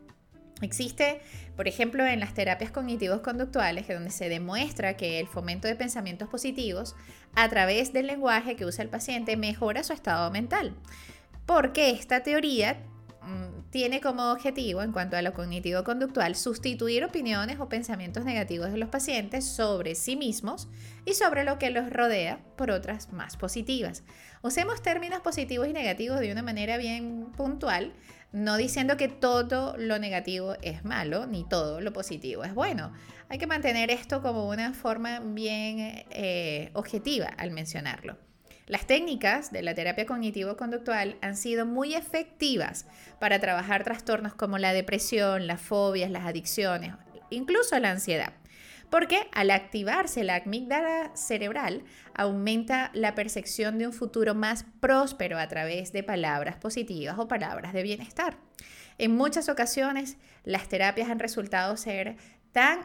Existe, 0.64 1.22
por 1.56 1.68
ejemplo, 1.68 2.06
en 2.06 2.20
las 2.20 2.34
terapias 2.34 2.72
cognitivos 2.72 3.22
conductuales, 3.22 3.88
donde 3.88 4.12
se 4.12 4.30
demuestra 4.30 4.98
que 4.98 5.20
el 5.20 5.28
fomento 5.28 5.68
de 5.68 5.76
pensamientos 5.76 6.30
positivos 6.30 6.96
a 7.36 7.50
través 7.50 7.94
del 7.94 8.08
lenguaje 8.08 8.56
que 8.56 8.66
usa 8.66 8.84
el 8.84 8.90
paciente 8.90 9.38
mejora 9.38 9.84
su 9.84 9.94
estado 9.94 10.30
mental. 10.32 10.74
Porque 11.46 11.92
esta 11.92 12.24
teoría 12.24 12.78
mm, 13.22 13.70
tiene 13.70 14.02
como 14.02 14.32
objetivo, 14.32 14.82
en 14.82 14.92
cuanto 14.92 15.18
a 15.18 15.22
lo 15.22 15.34
cognitivo-conductual, 15.34 16.36
sustituir 16.36 17.04
opiniones 17.04 17.60
o 17.60 17.70
pensamientos 17.70 18.24
negativos 18.24 18.72
de 18.72 18.78
los 18.78 18.90
pacientes 18.90 19.46
sobre 19.46 19.96
sí 19.96 20.16
mismos 20.16 20.70
y 21.06 21.14
sobre 21.14 21.44
lo 21.44 21.60
que 21.60 21.70
los 21.70 21.90
rodea 21.90 22.40
por 22.56 22.72
otras 22.72 23.12
más 23.12 23.36
positivas. 23.36 24.04
Usemos 24.42 24.82
términos 24.82 25.22
positivos 25.22 25.68
y 25.68 25.74
negativos 25.74 26.20
de 26.20 26.32
una 26.32 26.44
manera 26.44 26.78
bien 26.78 27.28
puntual 27.36 27.94
no 28.34 28.58
diciendo 28.58 28.98
que 28.98 29.08
todo 29.08 29.78
lo 29.78 30.00
negativo 30.00 30.56
es 30.62 30.84
malo, 30.84 31.28
ni 31.28 31.48
todo 31.48 31.80
lo 31.80 31.94
positivo 31.94 32.44
es 32.44 32.54
bueno. 32.54 32.92
Hay 33.30 33.38
que 33.38 33.48
mantener 33.48 33.92
esto 33.92 34.22
como 34.22 34.50
una 34.50 34.74
forma 34.74 35.20
bien 35.20 36.04
eh, 36.10 36.72
objetiva 36.74 37.28
al 37.38 37.52
mencionarlo. 37.52 38.18
Las 38.66 38.88
técnicas 38.88 39.52
de 39.52 39.62
la 39.62 39.76
terapia 39.76 40.06
cognitivo-conductual 40.06 41.18
han 41.22 41.38
sido 41.38 41.66
muy 41.66 41.94
efectivas 41.94 42.88
para 43.20 43.40
trabajar 43.40 43.84
trastornos 43.84 44.34
como 44.34 44.58
la 44.58 44.74
depresión, 44.74 45.48
las 45.48 45.62
fobias, 45.62 46.10
las 46.10 46.26
adicciones, 46.26 46.94
incluso 47.30 47.78
la 47.80 47.92
ansiedad. 47.92 48.34
Porque 48.94 49.28
al 49.32 49.50
activarse 49.50 50.24
la 50.24 50.36
amígdala 50.36 51.10
cerebral 51.16 51.84
aumenta 52.14 52.92
la 52.94 53.16
percepción 53.16 53.80
de 53.80 53.88
un 53.88 53.92
futuro 53.92 54.36
más 54.36 54.68
próspero 54.82 55.40
a 55.40 55.48
través 55.48 55.92
de 55.94 56.04
palabras 56.04 56.58
positivas 56.58 57.18
o 57.18 57.28
palabras 57.28 57.74
de 57.74 57.82
bienestar. 57.82 58.38
En 59.00 59.16
muchas 59.16 59.50
ocasiones 59.50 60.18
las 60.44 60.70
terapias 60.70 61.10
han 61.10 61.18
resultado 61.18 61.76
ser 61.76 62.18
tan 62.52 62.82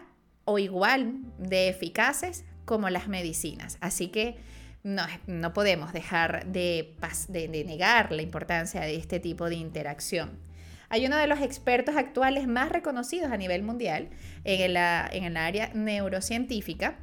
o 0.46 0.58
igual 0.58 1.24
de 1.36 1.68
eficaces 1.68 2.46
como 2.64 2.88
las 2.88 3.06
medicinas, 3.08 3.76
así 3.82 4.08
que 4.08 4.38
no, 4.84 5.04
podemos 5.52 5.92
dejar 5.92 6.46
de, 6.46 6.96
de 7.28 7.64
negar 7.66 8.12
la 8.12 8.22
importancia 8.22 8.80
de 8.80 8.96
este 8.96 9.20
tipo 9.20 9.50
de 9.50 9.56
interacción. 9.56 10.47
Hay 10.90 11.04
uno 11.06 11.16
de 11.16 11.26
los 11.26 11.40
expertos 11.40 11.96
actuales 11.96 12.46
más 12.46 12.70
reconocidos 12.70 13.30
a 13.30 13.36
nivel 13.36 13.62
mundial 13.62 14.08
en, 14.44 14.60
el 15.24 15.36
área 15.36 15.70
neurocientífica 15.74 16.96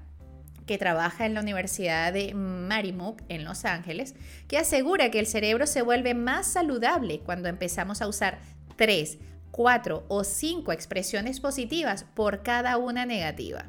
que 0.66 0.80
trabaja 0.80 1.28
en 1.28 1.36
la 1.36 1.42
Universidad 1.42 2.12
de 2.12 2.34
Marymount 2.34 3.22
en 3.30 3.46
Los 3.46 3.66
Ángeles, 3.66 4.16
que 4.48 4.58
asegura 4.58 5.12
que 5.12 5.20
el 5.20 5.28
cerebro 5.28 5.68
se 5.68 5.84
vuelve 5.84 6.16
más 6.16 6.48
saludable 6.48 7.20
cuando 7.20 7.50
empezamos 7.50 8.02
a 8.02 8.08
usar 8.08 8.40
tres, 8.76 9.20
cuatro 9.52 10.04
o 10.08 10.24
cinco 10.24 10.72
expresiones 10.72 11.40
positivas 11.40 12.04
por 12.16 12.42
cada 12.42 12.78
una 12.78 13.06
negativa. 13.06 13.66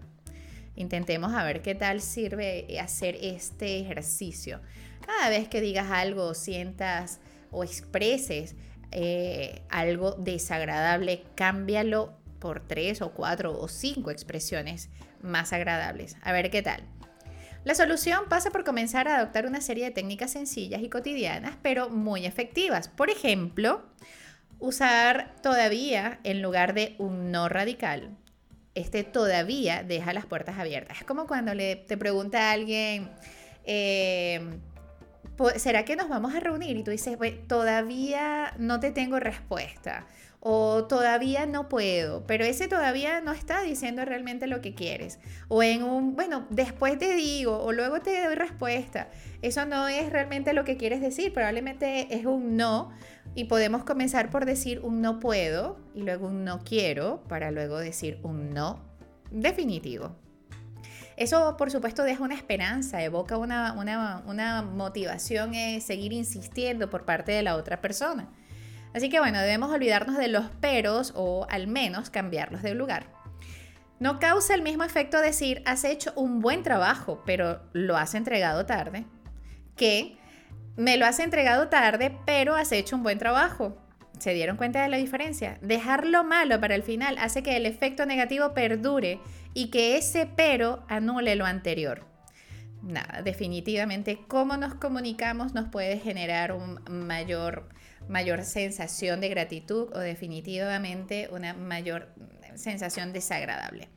Intentemos 0.75 1.35
a 1.35 1.45
ver 1.45 1.61
qué 1.61 1.75
tal 1.75 2.01
sirve 2.01 2.67
hacer 2.81 3.19
este 3.21 3.81
ejercicio. 3.81 4.61
Cada 5.07 5.29
vez 5.29 5.49
que 5.49 5.61
digas 5.61 5.91
algo, 5.91 6.33
sientas 6.33 7.21
o 7.51 7.63
expreses 7.63 8.55
eh, 8.93 9.63
algo 9.69 10.13
desagradable, 10.13 11.25
cámbialo 11.35 12.17
por 12.39 12.61
tres 12.61 13.03
o 13.03 13.13
cuatro 13.13 13.59
o 13.59 13.69
cinco 13.69 14.11
expresiones 14.11 14.91
más 15.23 15.53
agradables. 15.53 16.17
A 16.23 16.33
ver 16.33 16.51
qué 16.51 16.63
tal. 16.63 16.83
La 17.65 17.75
solución 17.75 18.29
pasa 18.29 18.51
por 18.51 18.63
comenzar 18.63 19.09
a 19.09 19.17
adoptar 19.17 19.47
una 19.47 19.61
serie 19.61 19.87
de 19.87 19.91
técnicas 19.91 20.31
sencillas 20.31 20.83
y 20.83 20.89
cotidianas, 20.89 21.57
pero 21.63 21.91
muy 21.91 22.25
efectivas. 22.25 22.87
Por 22.87 23.11
ejemplo, 23.11 23.83
usar 24.61 25.35
todavía 25.43 26.21
en 26.23 26.43
lugar 26.43 26.75
de 26.75 26.95
un 26.99 27.33
no 27.33 27.49
radical. 27.49 28.17
Este 28.77 29.03
todavía 29.03 29.83
deja 29.83 30.13
las 30.13 30.27
puertas 30.27 30.59
abiertas. 30.59 30.99
Es 30.99 31.05
como 31.05 31.27
cuando 31.27 31.55
le, 31.55 31.75
te 31.75 31.97
pregunta 31.97 32.51
a 32.51 32.53
alguien, 32.53 33.11
eh, 33.65 34.41
¿será 35.57 35.85
que 35.85 35.97
nos 35.97 36.09
vamos 36.09 36.35
a 36.35 36.41
reunir? 36.41 36.77
Y 36.77 36.83
tú 36.83 36.91
dices, 36.91 37.19
todavía 37.47 38.55
no 38.59 38.81
te 38.81 38.91
tengo 38.91 39.19
respuesta 39.21 40.07
o 40.49 40.85
todavía 40.85 41.45
no 41.45 41.69
puedo, 41.69 42.25
pero 42.25 42.45
ese 42.45 42.69
todavía 42.69 43.21
no 43.21 43.33
está 43.33 43.63
diciendo 43.63 44.05
realmente 44.05 44.47
lo 44.47 44.61
que 44.61 44.75
quieres. 44.75 45.19
O 45.49 45.61
en 45.61 45.83
un, 45.83 46.15
bueno, 46.15 46.47
después 46.51 46.97
te 46.99 47.15
digo 47.15 47.59
o 47.59 47.73
luego 47.73 48.01
te 48.01 48.23
doy 48.23 48.37
respuesta. 48.37 49.09
Eso 49.43 49.67
no 49.67 49.89
es 49.89 50.09
realmente 50.11 50.53
lo 50.53 50.65
que 50.65 50.77
quieres 50.77 51.01
decir, 51.01 51.33
probablemente 51.33 52.15
es 52.15 52.27
un 52.27 52.57
no 52.57 52.93
y 53.35 53.47
podemos 53.47 53.83
comenzar 53.83 54.31
por 54.31 54.45
decir 54.45 54.79
un 54.85 55.01
no 55.01 55.19
puedo 55.19 55.79
y 55.97 56.03
luego 56.03 56.29
un 56.29 56.45
no 56.45 56.63
quiero 56.63 57.25
para 57.29 57.51
luego 57.51 57.79
decir 57.79 58.21
un 58.23 58.51
no 58.51 58.79
definitivo. 59.33 60.15
Eso, 61.17 61.57
por 61.57 61.71
supuesto, 61.71 62.03
deja 62.03 62.23
una 62.23 62.35
esperanza, 62.35 63.03
evoca 63.03 63.39
una, 63.39 63.73
una, 63.73 64.63
motivación, 64.63 65.55
es 65.55 65.85
seguir 65.85 66.13
insistiendo 66.13 66.91
por 66.91 67.07
parte 67.07 67.33
de 67.33 67.43
la 67.43 67.57
otra 67.57 67.81
persona. 67.81 68.29
Así 68.95 69.09
que 69.09 69.19
bueno, 69.19 69.39
debemos 69.41 69.71
olvidarnos 69.71 70.19
de 70.19 70.29
los 70.29 70.47
peros 70.61 71.13
o 71.17 71.47
al 71.51 71.69
menos 71.69 72.11
cambiarlos 72.11 72.63
de 72.63 72.75
lugar. 72.75 73.07
No 73.99 74.19
causa 74.19 74.55
el 74.55 74.61
mismo 74.61 74.85
efecto 74.85 75.21
decir 75.21 75.63
has 75.65 75.85
hecho 75.85 76.13
un 76.17 76.41
buen 76.41 76.63
trabajo, 76.63 77.23
pero 77.25 77.63
lo 77.73 77.97
has 77.97 78.15
entregado 78.15 78.67
tarde, 78.67 79.07
que 79.75 80.19
me 80.77 80.99
lo 80.99 81.07
has 81.07 81.19
entregado 81.19 81.69
tarde, 81.69 82.15
pero 82.27 82.55
has 82.55 82.73
hecho 82.73 82.97
un 82.97 83.03
buen 83.03 83.19
trabajo. 83.19 83.79
¿Se 84.19 84.33
dieron 84.33 84.57
cuenta 84.57 84.83
de 84.83 84.89
la 84.89 84.97
diferencia? 84.97 85.59
Dejar 85.61 86.07
lo 86.07 86.25
malo 86.25 86.61
para 86.61 86.75
el 86.75 86.83
final 86.83 87.19
hace 87.19 87.43
que 87.43 87.57
el 87.57 87.67
efecto 87.67 88.07
negativo 88.07 88.55
perdure 88.55 89.21
y 89.53 89.71
que 89.71 89.97
ese 89.97 90.27
pero 90.27 90.85
anule 90.89 91.37
lo 91.37 91.45
anterior. 91.45 92.07
Nada, 92.83 93.23
definitivamente 93.23 94.19
cómo 94.29 94.57
nos 94.57 94.75
comunicamos 94.75 95.55
nos 95.55 95.69
puede 95.69 95.99
generar 95.99 96.53
una 96.53 96.81
mayor, 96.89 97.69
mayor 98.09 98.45
sensación 98.45 99.21
de 99.21 99.29
gratitud 99.29 99.93
o 99.93 99.99
definitivamente 99.99 101.29
una 101.33 101.53
mayor 101.53 102.09
sensación 102.55 103.13
desagradable. 103.13 103.89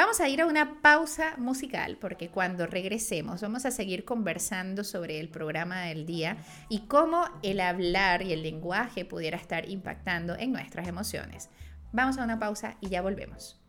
Vamos 0.00 0.18
a 0.22 0.30
ir 0.30 0.40
a 0.40 0.46
una 0.46 0.80
pausa 0.80 1.34
musical 1.36 1.98
porque 2.00 2.30
cuando 2.30 2.66
regresemos 2.66 3.42
vamos 3.42 3.66
a 3.66 3.70
seguir 3.70 4.06
conversando 4.06 4.82
sobre 4.82 5.20
el 5.20 5.28
programa 5.28 5.82
del 5.82 6.06
día 6.06 6.38
y 6.70 6.86
cómo 6.86 7.26
el 7.42 7.60
hablar 7.60 8.22
y 8.22 8.32
el 8.32 8.42
lenguaje 8.42 9.04
pudiera 9.04 9.36
estar 9.36 9.68
impactando 9.68 10.38
en 10.38 10.52
nuestras 10.52 10.88
emociones. 10.88 11.50
Vamos 11.92 12.16
a 12.16 12.24
una 12.24 12.38
pausa 12.38 12.78
y 12.80 12.88
ya 12.88 13.02
volvemos. 13.02 13.60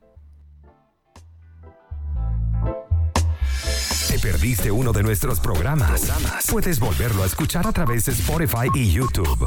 ¿Te 4.08 4.18
perdiste 4.18 4.72
uno 4.72 4.94
de 4.94 5.04
nuestros 5.04 5.42
programas? 5.42 6.10
Puedes 6.50 6.80
volverlo 6.80 7.24
a 7.24 7.26
escuchar 7.26 7.68
a 7.68 7.74
través 7.74 8.06
de 8.06 8.14
Spotify 8.14 8.70
y 8.74 8.90
YouTube. 8.94 9.46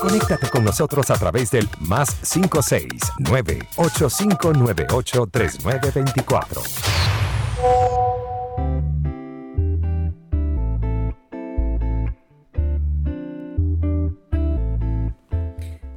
Conéctate 0.00 0.48
con 0.50 0.64
nosotros 0.64 1.10
a 1.10 1.14
través 1.14 1.50
del 1.50 1.68
más 1.80 2.14
569 2.32 3.58
8598 3.76 5.26
3924. 5.30 6.62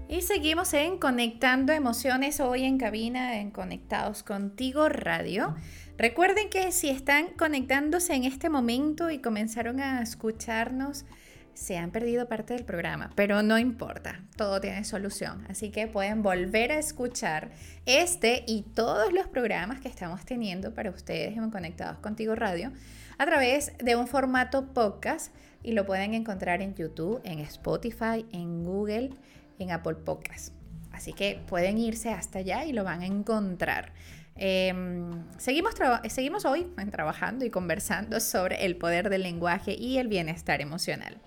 Y 0.10 0.22
seguimos 0.22 0.74
en 0.74 0.98
Conectando 1.00 1.74
Emociones 1.74 2.40
hoy 2.40 2.66
en 2.66 2.78
cabina 2.78 3.40
en 3.40 3.50
Conectados 3.50 4.24
Contigo 4.24 4.90
Radio. 4.90 5.56
Recuerden 5.98 6.50
que 6.50 6.72
si 6.72 6.90
están 6.90 7.28
conectándose 7.38 8.14
en 8.14 8.26
este 8.26 8.50
momento 8.50 9.10
y 9.10 9.20
comenzaron 9.20 9.80
a 9.80 10.02
escucharnos, 10.02 11.06
se 11.54 11.78
han 11.78 11.92
perdido 11.92 12.28
parte 12.28 12.54
del 12.54 12.66
programa, 12.66 13.12
pero 13.16 13.44
no 13.44 13.60
importa, 13.60 14.22
todo 14.36 14.62
tiene 14.62 14.84
solución. 14.84 15.46
Así 15.50 15.70
que 15.70 15.88
pueden 15.88 16.24
volver 16.24 16.72
a 16.72 16.80
escuchar 16.80 17.52
este 17.86 18.44
y 18.48 18.64
todos 18.64 19.14
los 19.14 19.28
programas 19.28 19.80
que 19.80 19.88
estamos 19.88 20.26
teniendo 20.26 20.74
para 20.74 20.90
ustedes 20.90 21.38
en 21.38 21.52
Conectados 21.52 22.00
Contigo 22.00 22.36
Radio 22.36 22.72
a 23.18 23.26
través 23.26 23.74
de 23.78 23.96
un 23.96 24.08
formato 24.08 24.74
podcast 24.74 25.34
y 25.64 25.74
lo 25.74 25.86
pueden 25.86 26.14
encontrar 26.14 26.62
en 26.62 26.74
YouTube, 26.76 27.22
en 27.24 27.40
Spotify, 27.40 28.26
en 28.32 28.64
Google, 28.64 29.12
en 29.60 29.72
Apple 29.72 29.96
Podcasts. 29.96 30.54
Así 30.92 31.14
que 31.14 31.40
pueden 31.48 31.78
irse 31.78 32.10
hasta 32.10 32.40
allá 32.40 32.66
y 32.66 32.74
lo 32.74 32.84
van 32.84 33.02
a 33.02 33.06
encontrar. 33.06 33.94
Em, 34.36 35.24
seguimos, 35.38 35.76
seguimos 36.10 36.46
hoy 36.46 36.66
trabajando 36.92 37.46
y 37.46 37.50
conversando 37.50 38.20
sobre 38.20 38.66
el 38.66 38.76
poder 38.78 39.10
del 39.10 39.24
lenguaje 39.24 39.74
y 39.74 39.98
el 39.98 40.08
bienestar 40.08 40.62
emocional. 40.62 41.18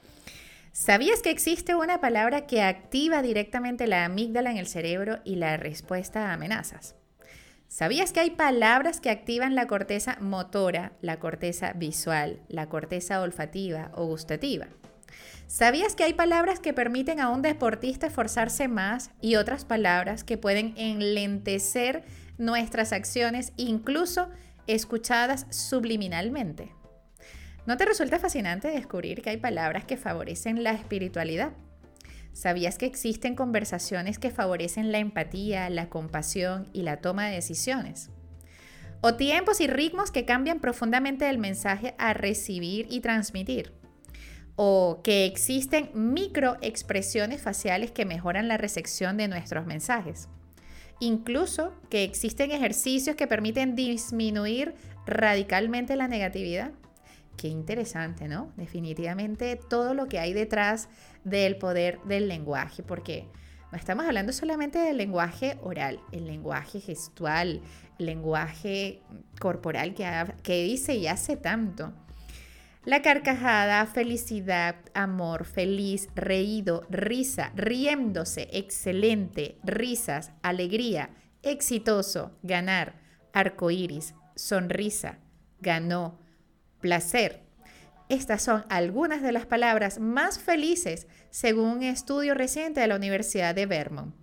¿Sabías 0.76 1.22
que 1.22 1.30
existe 1.30 1.76
una 1.76 2.00
palabra 2.00 2.48
que 2.48 2.60
activa 2.60 3.22
directamente 3.22 3.86
la 3.86 4.04
amígdala 4.04 4.50
en 4.50 4.56
el 4.56 4.66
cerebro 4.66 5.20
y 5.22 5.36
la 5.36 5.56
respuesta 5.56 6.28
a 6.28 6.32
amenazas? 6.32 6.96
¿Sabías 7.68 8.12
que 8.12 8.18
hay 8.18 8.30
palabras 8.30 9.00
que 9.00 9.10
activan 9.10 9.54
la 9.54 9.68
corteza 9.68 10.18
motora, 10.20 10.90
la 11.00 11.20
corteza 11.20 11.74
visual, 11.74 12.40
la 12.48 12.68
corteza 12.68 13.22
olfativa 13.22 13.92
o 13.94 14.06
gustativa? 14.06 14.66
¿Sabías 15.46 15.94
que 15.94 16.02
hay 16.02 16.12
palabras 16.12 16.58
que 16.58 16.72
permiten 16.72 17.20
a 17.20 17.28
un 17.28 17.42
deportista 17.42 18.08
esforzarse 18.08 18.66
más 18.66 19.12
y 19.20 19.36
otras 19.36 19.64
palabras 19.64 20.24
que 20.24 20.38
pueden 20.38 20.74
enlentecer 20.76 22.02
nuestras 22.36 22.92
acciones, 22.92 23.52
incluso 23.56 24.28
escuchadas 24.66 25.46
subliminalmente? 25.50 26.72
¿No 27.66 27.78
te 27.78 27.86
resulta 27.86 28.18
fascinante 28.18 28.68
descubrir 28.68 29.22
que 29.22 29.30
hay 29.30 29.38
palabras 29.38 29.86
que 29.86 29.96
favorecen 29.96 30.62
la 30.62 30.72
espiritualidad? 30.72 31.52
¿Sabías 32.34 32.76
que 32.76 32.84
existen 32.84 33.34
conversaciones 33.36 34.18
que 34.18 34.30
favorecen 34.30 34.92
la 34.92 34.98
empatía, 34.98 35.70
la 35.70 35.88
compasión 35.88 36.68
y 36.74 36.82
la 36.82 36.98
toma 36.98 37.26
de 37.26 37.36
decisiones? 37.36 38.10
O 39.00 39.14
tiempos 39.14 39.62
y 39.62 39.66
ritmos 39.66 40.10
que 40.10 40.26
cambian 40.26 40.60
profundamente 40.60 41.28
el 41.30 41.38
mensaje 41.38 41.94
a 41.96 42.12
recibir 42.12 42.86
y 42.90 43.00
transmitir. 43.00 43.72
O 44.56 45.00
que 45.02 45.24
existen 45.24 45.90
microexpresiones 45.94 47.40
faciales 47.40 47.92
que 47.92 48.04
mejoran 48.04 48.46
la 48.46 48.58
recepción 48.58 49.16
de 49.16 49.28
nuestros 49.28 49.64
mensajes. 49.64 50.28
Incluso 51.00 51.72
que 51.88 52.04
existen 52.04 52.50
ejercicios 52.50 53.16
que 53.16 53.26
permiten 53.26 53.74
disminuir 53.74 54.74
radicalmente 55.06 55.96
la 55.96 56.08
negatividad 56.08 56.72
Qué 57.36 57.48
interesante, 57.48 58.28
¿no? 58.28 58.52
Definitivamente 58.56 59.56
todo 59.56 59.94
lo 59.94 60.06
que 60.06 60.18
hay 60.18 60.32
detrás 60.32 60.88
del 61.24 61.56
poder 61.56 62.00
del 62.04 62.28
lenguaje, 62.28 62.82
porque 62.82 63.28
No 63.72 63.78
estamos 63.78 64.06
hablando 64.06 64.32
solamente 64.32 64.78
del 64.78 64.98
lenguaje 64.98 65.58
oral, 65.60 65.98
el 66.12 66.26
lenguaje 66.26 66.80
gestual, 66.80 67.60
el 67.98 68.06
lenguaje 68.06 69.02
corporal 69.40 69.94
que, 69.94 70.62
dice 70.62 70.94
y 70.94 71.08
hace 71.08 71.36
tanto. 71.36 71.92
La 72.84 73.02
carcajada, 73.02 73.84
felicidad, 73.86 74.76
amor, 74.94 75.44
feliz, 75.44 76.08
reído, 76.14 76.86
risa, 76.90 77.50
riéndose, 77.56 78.48
excelente, 78.52 79.58
risas, 79.64 80.32
alegría, 80.42 81.10
exitoso, 81.42 82.38
ganar, 82.42 83.00
arcoíris, 83.32 84.14
sonrisa, 84.36 85.18
ganó, 85.60 86.20
placer. 86.84 87.40
Estas 88.10 88.42
son 88.42 88.66
algunas 88.68 89.22
de 89.22 89.32
las 89.32 89.46
palabras 89.46 89.98
más 89.98 90.38
felices 90.38 91.06
según 91.30 91.70
un 91.70 91.82
estudio 91.82 92.34
reciente 92.34 92.80
de 92.80 92.88
la 92.88 92.96
Universidad 92.96 93.54
de 93.54 93.64
Vermont. 93.64 94.14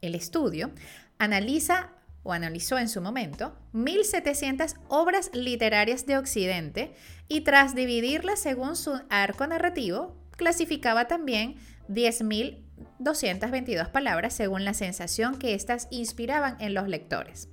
El 0.00 0.14
estudio 0.14 0.70
analiza 1.18 1.92
o 2.22 2.32
analizó 2.32 2.78
en 2.78 2.88
su 2.88 3.02
momento 3.02 3.54
1.700 3.74 4.76
obras 4.88 5.30
literarias 5.34 6.06
de 6.06 6.16
Occidente 6.16 6.94
y 7.28 7.42
tras 7.42 7.74
dividirlas 7.74 8.38
según 8.38 8.76
su 8.76 8.98
arco 9.10 9.46
narrativo, 9.46 10.16
clasificaba 10.38 11.06
también 11.06 11.56
10.222 11.90 13.90
palabras 13.90 14.32
según 14.32 14.64
la 14.64 14.72
sensación 14.72 15.36
que 15.36 15.52
éstas 15.52 15.88
inspiraban 15.90 16.56
en 16.60 16.72
los 16.72 16.88
lectores. 16.88 17.50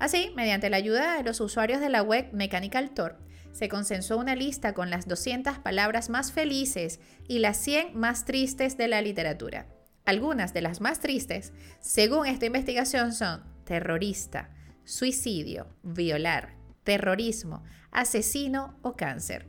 Así, 0.00 0.32
mediante 0.34 0.70
la 0.70 0.78
ayuda 0.78 1.18
de 1.18 1.22
los 1.22 1.40
usuarios 1.40 1.80
de 1.80 1.90
la 1.90 2.02
web 2.02 2.32
Mechanical 2.32 2.90
Turk, 2.90 3.16
se 3.52 3.68
consensuó 3.68 4.16
una 4.16 4.36
lista 4.36 4.74
con 4.74 4.90
las 4.90 5.06
200 5.06 5.58
palabras 5.58 6.08
más 6.08 6.32
felices 6.32 7.00
y 7.28 7.38
las 7.38 7.56
100 7.58 7.98
más 7.98 8.24
tristes 8.24 8.76
de 8.76 8.88
la 8.88 9.02
literatura. 9.02 9.66
Algunas 10.04 10.54
de 10.54 10.62
las 10.62 10.80
más 10.80 11.00
tristes, 11.00 11.52
según 11.80 12.26
esta 12.26 12.46
investigación, 12.46 13.12
son 13.12 13.42
terrorista, 13.64 14.50
suicidio, 14.84 15.68
violar, 15.82 16.54
terrorismo, 16.84 17.62
asesino 17.90 18.78
o 18.82 18.96
cáncer. 18.96 19.46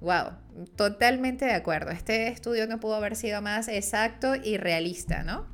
Wow, 0.00 0.32
totalmente 0.76 1.44
de 1.44 1.52
acuerdo. 1.52 1.90
Este 1.90 2.28
estudio 2.28 2.66
no 2.66 2.80
pudo 2.80 2.94
haber 2.94 3.16
sido 3.16 3.42
más 3.42 3.68
exacto 3.68 4.34
y 4.34 4.56
realista, 4.56 5.22
¿no? 5.22 5.46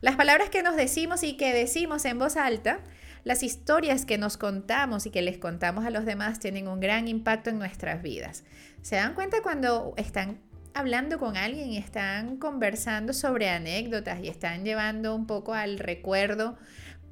Las 0.00 0.16
palabras 0.16 0.50
que 0.50 0.62
nos 0.62 0.76
decimos 0.76 1.22
y 1.22 1.36
que 1.36 1.52
decimos 1.52 2.04
en 2.04 2.18
voz 2.18 2.36
alta 2.36 2.80
las 3.28 3.42
historias 3.42 4.06
que 4.06 4.16
nos 4.16 4.38
contamos 4.38 5.04
y 5.04 5.10
que 5.10 5.20
les 5.20 5.36
contamos 5.36 5.84
a 5.84 5.90
los 5.90 6.06
demás 6.06 6.40
tienen 6.40 6.66
un 6.66 6.80
gran 6.80 7.08
impacto 7.08 7.50
en 7.50 7.58
nuestras 7.58 8.02
vidas. 8.02 8.42
¿Se 8.80 8.96
dan 8.96 9.12
cuenta 9.12 9.42
cuando 9.42 9.92
están 9.98 10.40
hablando 10.72 11.18
con 11.18 11.36
alguien 11.36 11.70
y 11.70 11.76
están 11.76 12.38
conversando 12.38 13.12
sobre 13.12 13.50
anécdotas 13.50 14.20
y 14.22 14.28
están 14.28 14.64
llevando 14.64 15.14
un 15.14 15.26
poco 15.26 15.52
al 15.52 15.78
recuerdo 15.78 16.56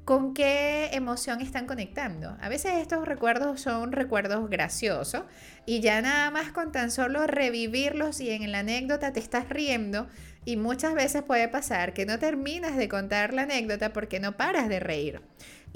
con 0.05 0.33
qué 0.33 0.89
emoción 0.93 1.39
están 1.39 1.67
conectando. 1.67 2.35
A 2.41 2.49
veces 2.49 2.71
estos 2.77 3.05
recuerdos 3.05 3.61
son 3.61 3.91
recuerdos 3.91 4.49
graciosos 4.49 5.23
y 5.67 5.81
ya 5.81 6.01
nada 6.01 6.31
más 6.31 6.51
con 6.51 6.71
tan 6.71 6.89
solo 6.89 7.27
revivirlos 7.27 8.21
y 8.21 8.31
en 8.31 8.51
la 8.51 8.59
anécdota 8.59 9.13
te 9.13 9.19
estás 9.19 9.49
riendo 9.49 10.07
y 10.45 10.55
muchas 10.55 10.95
veces 10.95 11.21
puede 11.23 11.47
pasar 11.49 11.93
que 11.93 12.05
no 12.05 12.17
terminas 12.17 12.75
de 12.75 12.87
contar 12.87 13.33
la 13.33 13.43
anécdota 13.43 13.93
porque 13.93 14.21
no 14.21 14.37
paras 14.37 14.69
de 14.69 14.79
reír. 14.79 15.21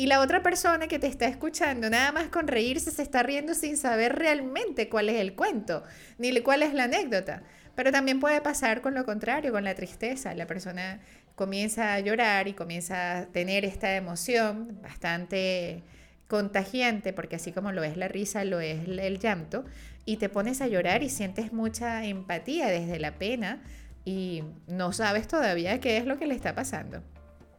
Y 0.02 0.08
la 0.08 0.20
otra 0.20 0.42
persona 0.42 0.88
que 0.88 0.98
te 0.98 1.06
está 1.06 1.28
escuchando, 1.28 1.88
nada 1.88 2.12
más 2.12 2.30
con 2.30 2.48
reírse, 2.48 2.90
se 2.90 3.04
está 3.04 3.22
riendo 3.22 3.54
sin 3.54 3.78
saber 3.78 4.16
realmente 4.16 4.90
cuál 4.90 5.10
es 5.10 5.22
el 5.22 5.36
cuento, 5.36 5.84
ni 6.18 6.36
cuál 6.42 6.64
es 6.64 6.74
la 6.74 6.86
anécdota. 6.86 7.44
Pero 7.76 7.92
también 7.92 8.20
puede 8.20 8.42
pasar 8.42 8.82
con 8.82 8.96
lo 8.96 9.06
contrario, 9.06 9.52
con 9.52 9.64
la 9.64 9.76
tristeza. 9.76 10.34
La 10.34 10.48
persona 10.48 11.02
comienza 11.36 11.94
a 11.94 12.00
llorar 12.00 12.48
y 12.48 12.54
comienza 12.54 13.20
a 13.20 13.26
tener 13.28 13.64
esta 13.64 13.96
emoción 13.96 14.80
bastante 14.82 15.84
contagiante, 16.28 17.14
porque 17.14 17.36
así 17.36 17.52
como 17.52 17.72
lo 17.72 17.84
es 17.84 17.96
la 17.96 18.08
risa, 18.08 18.44
lo 18.44 18.60
es 18.60 18.88
el 18.88 19.20
llanto, 19.20 19.66
y 20.06 20.18
te 20.18 20.30
pones 20.30 20.62
a 20.62 20.68
llorar 20.68 21.04
y 21.04 21.10
sientes 21.10 21.54
mucha 21.54 22.06
empatía 22.06 22.70
desde 22.70 22.98
la 22.98 23.20
pena 23.20 23.62
y 24.04 24.46
no 24.66 24.94
sabes 24.94 25.28
todavía 25.28 25.80
qué 25.80 25.98
es 25.98 26.08
lo 26.08 26.18
que 26.18 26.26
le 26.26 26.34
está 26.34 26.56
pasando. 26.56 27.04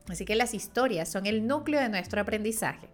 Así 0.08 0.24
que 0.24 0.36
las 0.36 0.54
historias 0.54 1.08
son 1.08 1.26
el 1.26 1.46
núcleo 1.46 1.80
de 1.80 1.88
nuestro 1.88 2.20
aprendizaje. 2.20 2.88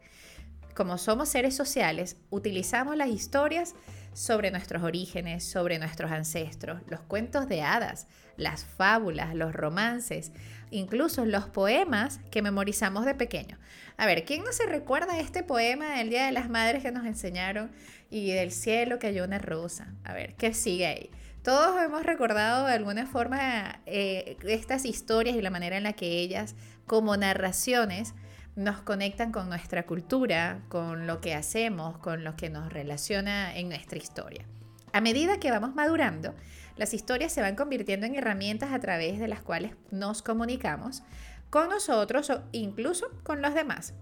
Como 0.74 0.98
somos 0.98 1.28
seres 1.28 1.56
sociales, 1.56 2.16
utilizamos 2.30 2.96
las 2.96 3.08
historias 3.08 3.74
sobre 4.12 4.50
nuestros 4.50 4.82
orígenes, 4.82 5.44
sobre 5.44 5.78
nuestros 5.78 6.10
ancestros, 6.10 6.80
los 6.88 7.00
cuentos 7.00 7.48
de 7.48 7.62
hadas, 7.62 8.06
las 8.36 8.64
fábulas, 8.64 9.34
los 9.34 9.52
romances, 9.52 10.32
incluso 10.70 11.24
los 11.24 11.46
poemas 11.46 12.20
que 12.30 12.42
memorizamos 12.42 13.04
de 13.04 13.14
pequeño. 13.14 13.58
A 13.96 14.06
ver, 14.06 14.24
¿quién 14.24 14.44
no 14.44 14.52
se 14.52 14.66
recuerda 14.66 15.18
este 15.18 15.42
poema 15.42 15.96
del 15.96 16.10
Día 16.10 16.26
de 16.26 16.32
las 16.32 16.48
Madres 16.48 16.82
que 16.82 16.92
nos 16.92 17.06
enseñaron 17.06 17.70
y 18.10 18.30
del 18.32 18.52
cielo 18.52 18.98
cayó 18.98 19.24
una 19.24 19.38
rosa? 19.38 19.94
A 20.04 20.12
ver, 20.12 20.34
¿qué 20.34 20.54
sigue 20.54 20.86
ahí? 20.86 21.10
Todos 21.48 21.82
hemos 21.82 22.02
recordado 22.02 22.66
de 22.66 22.74
alguna 22.74 23.06
forma 23.06 23.80
eh, 23.86 24.36
estas 24.42 24.84
historias 24.84 25.34
y 25.34 25.40
la 25.40 25.48
manera 25.48 25.78
en 25.78 25.84
la 25.84 25.94
que 25.94 26.18
ellas, 26.18 26.54
como 26.86 27.16
narraciones, 27.16 28.12
nos 28.54 28.82
conectan 28.82 29.32
con 29.32 29.48
nuestra 29.48 29.86
cultura, 29.86 30.60
con 30.68 31.06
lo 31.06 31.22
que 31.22 31.34
hacemos, 31.34 31.96
con 32.00 32.22
lo 32.22 32.36
que 32.36 32.50
nos 32.50 32.70
relaciona 32.70 33.56
en 33.56 33.70
nuestra 33.70 33.96
historia. 33.96 34.44
A 34.92 35.00
medida 35.00 35.40
que 35.40 35.50
vamos 35.50 35.74
madurando, 35.74 36.34
las 36.76 36.92
historias 36.92 37.32
se 37.32 37.40
van 37.40 37.56
convirtiendo 37.56 38.04
en 38.04 38.16
herramientas 38.16 38.74
a 38.74 38.80
través 38.80 39.18
de 39.18 39.28
las 39.28 39.40
cuales 39.40 39.72
nos 39.90 40.20
comunicamos 40.20 41.02
con 41.48 41.70
nosotros 41.70 42.28
o 42.28 42.42
incluso 42.52 43.06
con 43.22 43.40
los 43.40 43.54
demás. 43.54 43.94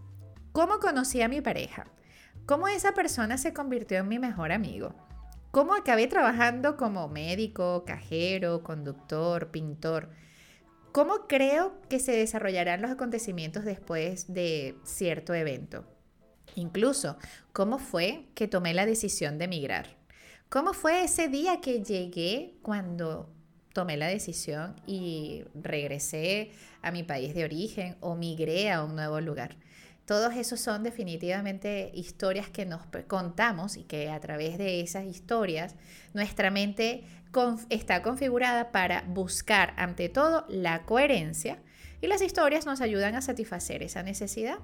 ¿Cómo 0.51 0.81
conocí 0.81 1.23
a 1.23 1.29
mi 1.29 1.41
pareja? 1.41 1.87
¿Cómo 2.45 2.67
esa 2.67 2.91
persona 2.91 3.39
se 3.39 3.55
convirtió 3.55 3.99
en 3.99 4.09
mi 4.09 4.19
mejor 4.19 4.51
amigo? 4.51 5.06
¿Cómo 5.57 5.75
acabé 5.75 6.07
trabajando 6.07 6.77
como 6.77 7.09
médico, 7.09 7.85
cajero, 7.87 8.63
conductor, 8.63 9.51
pintor? 9.51 10.11
¿Cómo 10.93 11.27
creo 11.27 11.81
que 11.89 11.99
se 11.99 12.13
desarrollarán 12.13 12.83
los 12.83 12.91
acontecimientos 12.91 13.65
después 13.65 14.35
de 14.35 14.77
cierto 14.85 15.33
evento? 15.33 15.87
Incluso, 16.57 17.17
¿cómo 17.55 17.79
fue 17.79 18.27
que 18.35 18.49
tomé 18.49 18.75
la 18.75 18.85
decisión 18.85 19.39
de 19.39 19.47
emigrar? 19.47 19.97
¿Cómo 20.51 20.75
fue 20.75 21.05
ese 21.05 21.29
día 21.29 21.63
que 21.63 21.83
llegué 21.83 22.59
cuando 22.61 23.33
tomé 23.73 23.97
la 23.97 24.09
decisión 24.09 24.77
y 24.87 25.43
regresé 25.55 26.51
a 26.83 26.91
mi 26.91 27.03
país 27.03 27.35
de 27.35 27.45
origen 27.45 27.97
o 28.01 28.15
migré 28.15 28.71
a 28.71 28.85
un 28.85 28.95
nuevo 28.95 29.23
lugar? 29.23 29.57
Todos 30.07 30.37
esos 30.37 30.61
son 30.61 30.85
definitivamente 30.85 31.91
historias 31.93 32.49
que 32.49 32.65
nos 32.65 32.83
contamos 33.09 33.77
y 33.77 33.83
que 33.83 34.09
a 34.09 34.21
través 34.21 34.57
de 34.57 34.81
esas 34.81 35.05
historias 35.05 35.75
nuestra 36.15 36.53
mente 36.53 37.03
está 37.71 38.03
configurada 38.03 38.71
para 38.71 39.03
buscar 39.09 39.75
ante 39.77 40.09
todo 40.09 40.47
la 40.49 40.85
coherencia 40.85 41.59
y 42.01 42.07
las 42.07 42.23
historias 42.23 42.67
nos 42.67 42.81
ayudan 42.81 43.17
a 43.17 43.21
satisfacer 43.21 43.83
esa 43.83 44.05
necesidad. 44.05 44.59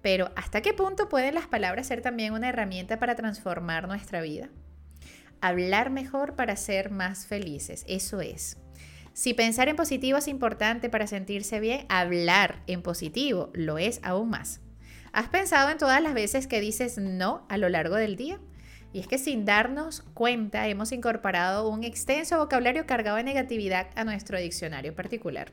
Pero 0.00 0.30
¿hasta 0.36 0.62
qué 0.62 0.72
punto 0.72 1.08
pueden 1.08 1.34
las 1.34 1.48
palabras 1.48 1.88
ser 1.88 2.00
también 2.00 2.32
una 2.32 2.48
herramienta 2.48 3.00
para 3.00 3.16
transformar 3.16 3.88
nuestra 3.88 4.20
vida? 4.20 4.48
Hablar 5.40 5.90
mejor 5.90 6.36
para 6.36 6.54
ser 6.54 6.92
más 6.92 7.26
felices, 7.26 7.84
eso 7.88 8.20
es. 8.20 8.58
Si 9.12 9.34
pensar 9.34 9.68
en 9.68 9.74
positivo 9.74 10.18
es 10.18 10.28
importante 10.28 10.88
para 10.88 11.08
sentirse 11.08 11.58
bien, 11.58 11.84
hablar 11.88 12.62
en 12.68 12.82
positivo 12.82 13.50
lo 13.54 13.78
es 13.78 13.98
aún 14.04 14.30
más. 14.30 14.60
¿Has 15.12 15.28
pensado 15.28 15.70
en 15.70 15.78
todas 15.78 16.02
las 16.02 16.14
veces 16.14 16.46
que 16.46 16.60
dices 16.60 16.98
no 16.98 17.46
a 17.48 17.56
lo 17.56 17.68
largo 17.68 17.96
del 17.96 18.16
día? 18.16 18.38
Y 18.92 19.00
es 19.00 19.06
que 19.06 19.18
sin 19.18 19.44
darnos 19.44 20.02
cuenta 20.14 20.66
hemos 20.68 20.92
incorporado 20.92 21.68
un 21.68 21.84
extenso 21.84 22.38
vocabulario 22.38 22.86
cargado 22.86 23.16
de 23.16 23.24
negatividad 23.24 23.88
a 23.96 24.04
nuestro 24.04 24.38
diccionario 24.38 24.94
particular. 24.94 25.52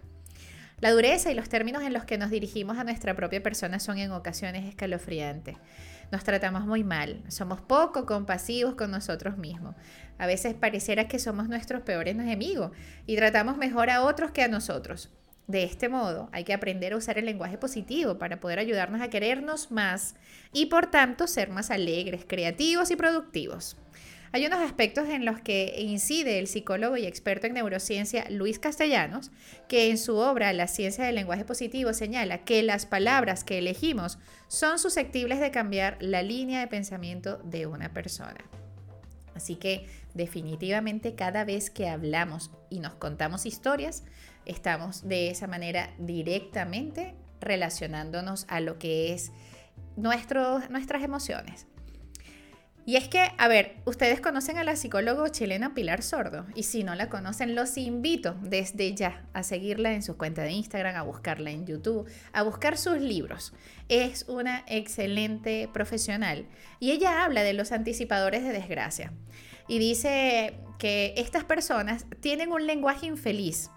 La 0.81 0.91
dureza 0.91 1.31
y 1.31 1.35
los 1.35 1.47
términos 1.47 1.83
en 1.83 1.93
los 1.93 2.03
que 2.03 2.17
nos 2.17 2.29
dirigimos 2.29 2.77
a 2.77 2.83
nuestra 2.83 3.15
propia 3.15 3.41
persona 3.41 3.79
son 3.79 3.97
en 3.97 4.11
ocasiones 4.11 4.65
escalofriantes. 4.65 5.55
Nos 6.11 6.23
tratamos 6.23 6.65
muy 6.65 6.83
mal, 6.83 7.23
somos 7.29 7.61
poco 7.61 8.05
compasivos 8.05 8.75
con 8.75 8.91
nosotros 8.91 9.37
mismos. 9.37 9.75
A 10.17 10.27
veces 10.27 10.53
pareciera 10.53 11.07
que 11.07 11.17
somos 11.17 11.47
nuestros 11.47 11.81
peores 11.81 12.15
enemigos 12.15 12.71
y 13.05 13.15
tratamos 13.15 13.57
mejor 13.57 13.89
a 13.89 14.03
otros 14.03 14.31
que 14.31 14.43
a 14.43 14.49
nosotros. 14.49 15.09
De 15.47 15.63
este 15.63 15.89
modo, 15.89 16.29
hay 16.31 16.43
que 16.43 16.53
aprender 16.53 16.93
a 16.93 16.97
usar 16.97 17.19
el 17.19 17.25
lenguaje 17.25 17.57
positivo 17.57 18.17
para 18.17 18.39
poder 18.39 18.57
ayudarnos 18.57 19.01
a 19.01 19.09
querernos 19.09 19.71
más 19.71 20.15
y 20.51 20.67
por 20.67 20.89
tanto 20.89 21.27
ser 21.27 21.49
más 21.49 21.69
alegres, 21.69 22.25
creativos 22.27 22.89
y 22.89 22.95
productivos. 22.95 23.77
Hay 24.31 24.45
unos 24.45 24.59
aspectos 24.59 25.07
en 25.07 25.23
los 25.23 25.39
que 25.39 25.75
incide 25.77 26.39
el 26.39 26.47
psicólogo 26.47 26.97
y 26.97 27.05
experto 27.05 27.47
en 27.47 27.53
neurociencia 27.53 28.25
Luis 28.29 28.59
Castellanos, 28.59 29.31
que 29.69 29.89
en 29.89 29.97
su 29.97 30.17
obra 30.17 30.51
La 30.51 30.67
ciencia 30.67 31.05
del 31.05 31.15
lenguaje 31.15 31.45
positivo 31.45 31.93
señala 31.93 32.43
que 32.43 32.61
las 32.61 32.85
palabras 32.85 33.45
que 33.45 33.59
elegimos 33.59 34.17
son 34.49 34.77
susceptibles 34.77 35.39
de 35.39 35.51
cambiar 35.51 35.97
la 36.01 36.21
línea 36.21 36.59
de 36.59 36.67
pensamiento 36.67 37.37
de 37.45 37.65
una 37.67 37.93
persona. 37.93 38.43
Así 39.35 39.55
que 39.55 39.87
definitivamente 40.13 41.15
cada 41.15 41.45
vez 41.45 41.69
que 41.69 41.87
hablamos 41.87 42.51
y 42.69 42.79
nos 42.79 42.95
contamos 42.95 43.45
historias, 43.45 44.03
estamos 44.45 45.07
de 45.07 45.29
esa 45.29 45.47
manera 45.47 45.93
directamente 45.97 47.15
relacionándonos 47.41 48.45
a 48.49 48.59
lo 48.59 48.79
que 48.79 49.13
es 49.13 49.31
nuestras 49.95 51.03
emociones. 51.03 51.67
Y 52.87 52.97
es 52.97 53.07
que, 53.07 53.31
a 53.39 53.47
ver, 53.47 53.77
ustedes 53.85 54.21
conocen 54.21 54.57
a 54.57 54.63
la 54.63 54.75
psicóloga 54.75 55.27
chilena 55.31 55.73
Pilar 55.73 56.03
Sordo 56.03 56.45
y 56.53 56.63
si 56.63 56.83
no 56.83 56.93
la 56.93 57.09
conocen, 57.09 57.55
los 57.55 57.77
invito 57.77 58.35
desde 58.41 58.93
ya 58.93 59.25
a 59.33 59.41
seguirla 59.41 59.93
en 59.93 60.03
su 60.03 60.17
cuenta 60.17 60.43
de 60.43 60.51
Instagram, 60.51 60.95
a 60.95 61.01
buscarla 61.01 61.49
en 61.49 61.65
YouTube, 61.65 62.07
a 62.31 62.43
buscar 62.43 62.77
sus 62.77 62.99
libros. 62.99 63.53
Es 63.89 64.25
una 64.27 64.63
excelente 64.67 65.67
profesional 65.73 66.45
y 66.79 66.91
ella 66.91 67.23
habla 67.23 67.41
de 67.41 67.53
los 67.53 67.71
anticipadores 67.71 68.43
de 68.43 68.51
desgracia 68.51 69.11
y 69.67 69.79
dice 69.79 70.53
que 70.77 71.15
estas 71.17 71.43
personas 71.43 72.05
tienen 72.19 72.51
un 72.51 72.67
lenguaje 72.67 73.07
infeliz 73.07 73.71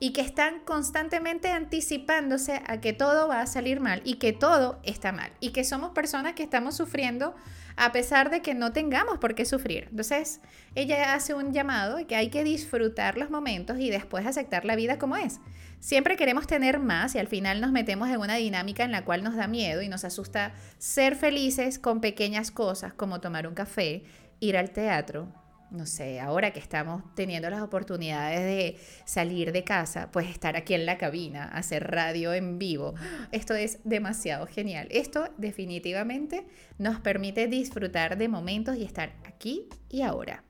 y 0.00 0.12
que 0.12 0.20
están 0.20 0.60
constantemente 0.60 1.48
anticipándose 1.48 2.62
a 2.66 2.80
que 2.80 2.92
todo 2.92 3.28
va 3.28 3.40
a 3.40 3.46
salir 3.46 3.80
mal 3.80 4.02
y 4.04 4.14
que 4.14 4.32
todo 4.32 4.80
está 4.82 5.12
mal 5.12 5.32
y 5.40 5.50
que 5.50 5.64
somos 5.64 5.92
personas 5.92 6.34
que 6.34 6.42
estamos 6.42 6.76
sufriendo 6.76 7.34
a 7.76 7.92
pesar 7.92 8.30
de 8.30 8.40
que 8.40 8.54
no 8.54 8.72
tengamos 8.72 9.18
por 9.18 9.34
qué 9.34 9.44
sufrir. 9.44 9.88
Entonces, 9.90 10.40
ella 10.74 11.14
hace 11.14 11.34
un 11.34 11.52
llamado 11.52 12.04
que 12.06 12.16
hay 12.16 12.28
que 12.28 12.44
disfrutar 12.44 13.16
los 13.18 13.30
momentos 13.30 13.78
y 13.78 13.90
después 13.90 14.26
aceptar 14.26 14.64
la 14.64 14.76
vida 14.76 14.98
como 14.98 15.16
es. 15.16 15.40
Siempre 15.80 16.16
queremos 16.16 16.46
tener 16.46 16.78
más 16.78 17.14
y 17.14 17.18
al 17.18 17.26
final 17.26 17.60
nos 17.60 17.72
metemos 17.72 18.08
en 18.08 18.18
una 18.18 18.36
dinámica 18.36 18.84
en 18.84 18.92
la 18.92 19.04
cual 19.04 19.22
nos 19.22 19.36
da 19.36 19.48
miedo 19.48 19.82
y 19.82 19.88
nos 19.88 20.04
asusta 20.04 20.54
ser 20.78 21.14
felices 21.16 21.78
con 21.78 22.00
pequeñas 22.00 22.50
cosas 22.50 22.94
como 22.94 23.20
tomar 23.20 23.46
un 23.46 23.54
café, 23.54 24.04
ir 24.40 24.56
al 24.56 24.70
teatro, 24.70 25.28
no 25.74 25.86
sé, 25.86 26.20
ahora 26.20 26.52
que 26.52 26.60
estamos 26.60 27.02
teniendo 27.14 27.50
las 27.50 27.60
oportunidades 27.60 28.40
de 28.40 28.78
salir 29.04 29.52
de 29.52 29.64
casa, 29.64 30.10
pues 30.12 30.28
estar 30.28 30.56
aquí 30.56 30.74
en 30.74 30.86
la 30.86 30.98
cabina, 30.98 31.44
hacer 31.48 31.90
radio 31.90 32.32
en 32.32 32.58
vivo, 32.58 32.94
esto 33.32 33.54
es 33.54 33.80
demasiado 33.84 34.46
genial. 34.46 34.86
Esto 34.90 35.28
definitivamente 35.36 36.46
nos 36.78 37.00
permite 37.00 37.48
disfrutar 37.48 38.16
de 38.16 38.28
momentos 38.28 38.76
y 38.76 38.84
estar 38.84 39.12
aquí 39.24 39.68
y 39.90 40.02
ahora. 40.02 40.44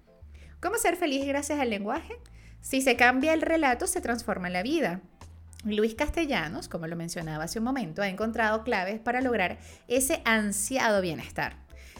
¿Cómo 0.60 0.76
ser 0.76 0.96
feliz 0.96 1.26
gracias 1.26 1.58
al 1.58 1.70
lenguaje? 1.70 2.14
Si 2.60 2.80
se 2.80 2.96
cambia 2.96 3.34
el 3.34 3.42
relato, 3.42 3.86
se 3.86 4.00
transforma 4.00 4.48
la 4.50 4.62
vida. 4.62 5.00
Luis 5.64 5.94
Castellanos, 5.94 6.68
como 6.68 6.86
lo 6.86 6.96
mencionaba 6.96 7.44
hace 7.44 7.58
un 7.58 7.64
momento, 7.64 8.02
ha 8.02 8.08
encontrado 8.08 8.64
claves 8.64 9.00
para 9.00 9.22
lograr 9.22 9.58
ese 9.88 10.20
ansiado 10.24 11.00
bienestar. 11.00 11.56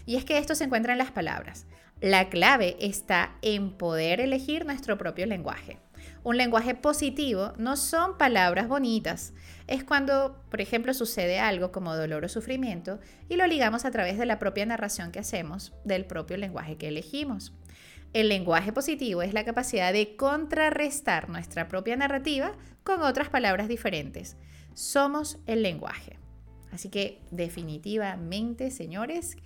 Y 0.07 0.17
es 0.17 0.25
que 0.25 0.37
esto 0.37 0.55
se 0.55 0.65
encuentra 0.65 0.93
en 0.93 0.99
las 0.99 1.11
palabras. 1.11 1.67
La 2.05 2.29
clave 2.29 2.77
está 2.81 3.35
en 3.41 3.71
poder 3.71 4.21
elegir 4.21 4.67
nuestro 4.67 4.99
propio 4.99 5.25
lenguaje. 5.25 5.79
Un 6.23 6.37
lenguaje 6.37 6.75
positivo 6.75 7.55
no 7.57 7.79
son 7.79 8.19
palabras 8.19 8.69
bonitas. 8.69 9.33
Es 9.69 9.85
cuando, 9.85 10.39
por 10.51 10.61
ejemplo, 10.61 10.93
sucede 10.93 11.39
algo 11.39 11.73
como 11.73 11.97
dolor 11.97 12.23
o 12.27 12.29
sufrimiento 12.29 13.01
y 13.31 13.37
lo 13.37 13.47
ligamos 13.47 13.87
a 13.87 13.91
través 13.91 14.19
de 14.19 14.27
la 14.27 14.39
propia 14.39 14.67
narración 14.67 15.13
que 15.13 15.19
hacemos 15.19 15.73
del 15.87 16.05
propio 16.05 16.37
lenguaje 16.37 16.77
que 16.77 16.89
elegimos. 16.89 17.55
El 18.13 18.29
lenguaje 18.29 18.71
positivo 18.71 19.23
es 19.23 19.33
la 19.33 19.47
capacidad 19.47 19.91
de 19.91 20.15
contrarrestar 20.15 21.31
nuestra 21.31 21.69
propia 21.69 21.97
narrativa 21.97 22.53
con 22.83 23.01
otras 23.01 23.31
palabras 23.31 23.67
diferentes. 23.67 24.37
Somos 24.75 25.39
el 25.47 25.63
lenguaje. 25.63 26.19
Así 26.71 26.91
que 26.91 27.23
definitivamente, 27.31 28.71
señores, 28.73 29.37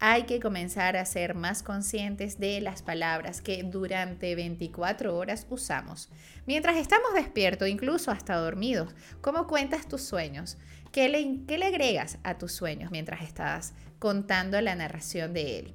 hay 0.00 0.24
que 0.24 0.38
comenzar 0.38 0.96
a 0.96 1.04
ser 1.04 1.34
más 1.34 1.62
conscientes 1.62 2.38
de 2.38 2.60
las 2.60 2.82
palabras 2.82 3.40
que 3.40 3.62
durante 3.64 4.34
24 4.36 5.16
horas 5.16 5.46
usamos. 5.50 6.08
Mientras 6.46 6.76
estamos 6.76 7.14
despiertos, 7.14 7.68
incluso 7.68 8.10
hasta 8.10 8.36
dormidos, 8.36 8.94
¿cómo 9.20 9.46
cuentas 9.48 9.88
tus 9.88 10.02
sueños? 10.02 10.56
¿Qué 10.92 11.08
le, 11.08 11.66
agregas 11.66 12.18
a 12.22 12.38
tus 12.38 12.52
sueños 12.52 12.90
mientras 12.90 13.22
estás 13.22 13.74
contando 13.98 14.60
la 14.60 14.76
narración 14.76 15.34
de 15.34 15.58
él? 15.58 15.74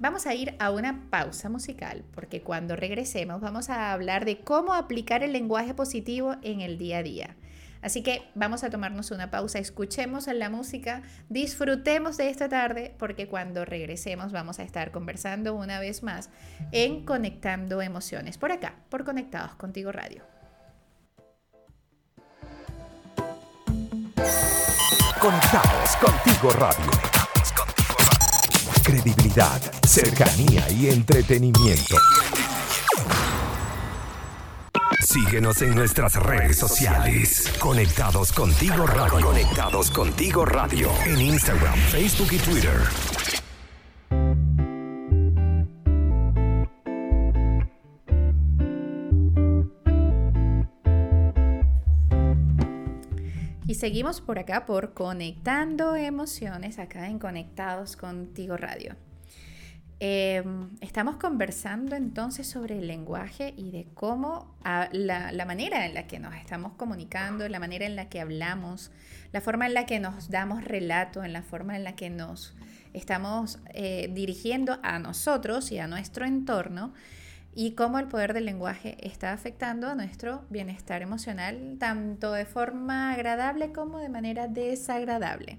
Vamos 0.00 0.26
a 0.26 0.34
ir 0.34 0.56
a 0.58 0.70
una 0.70 1.08
pausa 1.10 1.48
musical 1.48 2.04
porque 2.14 2.42
cuando 2.42 2.74
regresemos 2.74 3.40
vamos 3.40 3.70
a 3.70 3.92
hablar 3.92 4.24
de 4.24 4.40
cómo 4.40 4.74
aplicar 4.74 5.22
el 5.22 5.32
lenguaje 5.32 5.74
positivo 5.74 6.36
en 6.42 6.62
el 6.62 6.78
día 6.78 6.98
a 6.98 7.02
día. 7.02 7.36
Así 7.82 8.02
que 8.02 8.30
vamos 8.34 8.62
a 8.62 8.70
tomarnos 8.70 9.10
una 9.10 9.30
pausa, 9.30 9.58
escuchemos 9.58 10.26
la 10.26 10.50
música, 10.50 11.02
disfrutemos 11.28 12.16
de 12.16 12.28
esta 12.28 12.48
tarde 12.48 12.94
porque 12.98 13.26
cuando 13.26 13.64
regresemos 13.64 14.32
vamos 14.32 14.58
a 14.58 14.62
estar 14.62 14.90
conversando 14.90 15.54
una 15.54 15.80
vez 15.80 16.02
más 16.02 16.30
en 16.72 17.04
Conectando 17.04 17.80
Emociones, 17.80 18.38
por 18.38 18.52
acá, 18.52 18.74
por 18.88 19.04
Conectados 19.04 19.54
Contigo 19.54 19.92
Radio. 19.92 20.22
Conectados 25.20 25.96
Contigo 25.96 26.50
Radio. 26.50 26.90
Credibilidad, 28.82 29.60
cercanía 29.86 30.64
y 30.70 30.88
entretenimiento. 30.88 31.96
Síguenos 35.12 35.60
en 35.62 35.74
nuestras 35.74 36.14
redes 36.14 36.56
sociales. 36.56 37.52
Conectados 37.58 38.30
contigo 38.30 38.86
radio. 38.86 39.26
Conectados 39.26 39.90
contigo 39.90 40.44
radio. 40.44 40.88
En 41.04 41.20
Instagram, 41.20 41.74
Facebook 41.74 42.28
y 42.30 42.38
Twitter. 42.38 42.80
Y 53.66 53.74
seguimos 53.74 54.20
por 54.20 54.38
acá 54.38 54.64
por 54.64 54.94
Conectando 54.94 55.96
Emociones, 55.96 56.78
acá 56.78 57.08
en 57.08 57.18
Conectados 57.18 57.96
Contigo 57.96 58.56
Radio. 58.56 58.94
Em, 60.02 60.70
estamos 60.80 61.16
conversando 61.16 61.94
entonces 61.94 62.46
sobre 62.46 62.78
el 62.78 62.86
lenguaje 62.86 63.52
y 63.54 63.70
de 63.70 63.86
cómo 63.92 64.56
la, 64.92 65.44
manera 65.46 65.84
en 65.84 65.92
la 65.92 66.06
que 66.06 66.18
nos 66.18 66.34
estamos 66.36 66.72
comunicando, 66.72 67.46
la 67.50 67.60
manera 67.60 67.84
en 67.84 67.96
la 67.96 68.08
que 68.08 68.18
hablamos, 68.18 68.92
la 69.30 69.42
forma 69.42 69.66
en 69.66 69.74
la 69.74 69.84
que 69.84 70.00
nos 70.00 70.30
damos 70.30 70.64
relato, 70.64 71.22
en 71.22 71.34
la 71.34 71.42
forma 71.42 71.76
en 71.76 71.84
la 71.84 71.96
que 71.96 72.08
nos 72.08 72.54
estamos 72.94 73.58
eh, 73.74 74.10
dirigiendo 74.14 74.78
a 74.82 74.98
nosotros 74.98 75.70
y 75.70 75.78
a 75.78 75.86
nuestro 75.86 76.24
entorno 76.24 76.94
y 77.54 77.72
cómo 77.72 77.98
el 77.98 78.08
poder 78.08 78.32
del 78.32 78.46
lenguaje 78.46 78.96
está 79.06 79.34
afectando 79.34 79.86
a 79.86 79.94
nuestro 79.94 80.46
bienestar 80.48 81.02
emocional, 81.02 81.76
tanto 81.78 82.32
de 82.32 82.46
forma 82.46 83.12
agradable 83.12 83.72
como 83.72 83.98
de 83.98 84.08
manera 84.08 84.48
desagradable. 84.48 85.58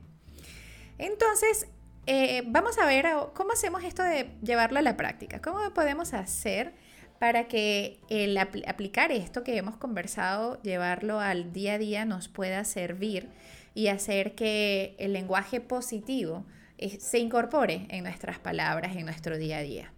Entonces, 0.98 1.68
eh, 2.08 2.44
vamos 2.48 2.78
a 2.78 2.86
ver 2.86 3.06
cómo 3.34 3.54
hacemos 3.54 3.84
esto 3.84 4.04
de 4.04 4.30
llevarlo 4.42 4.80
a 4.80 4.82
la 4.82 4.98
práctica. 4.98 5.42
¿Cómo 5.42 5.60
podemos 5.74 6.14
hacer 6.14 6.74
para 7.20 7.48
que 7.48 8.00
el 8.10 8.36
aplicar 8.38 9.12
esto 9.12 9.44
que 9.44 9.56
hemos 9.56 9.78
conversado, 9.78 10.60
llevarlo 10.64 11.20
al 11.20 11.54
día 11.54 11.74
a 11.74 11.78
día, 11.78 12.06
nos 12.06 12.28
pueda 12.28 12.64
servir 12.64 13.30
y 13.76 13.88
hacer 13.88 14.34
que 14.34 14.96
el 14.98 15.14
lenguaje 15.14 15.62
positivo 15.62 16.46
eh, 16.80 17.00
se 17.00 17.20
incorpore 17.20 17.86
en 17.90 18.04
nuestras 18.04 18.40
palabras, 18.40 18.96
en 18.96 19.06
nuestro 19.06 19.38
día 19.38 19.58
a 19.58 19.62
día? 19.62 19.94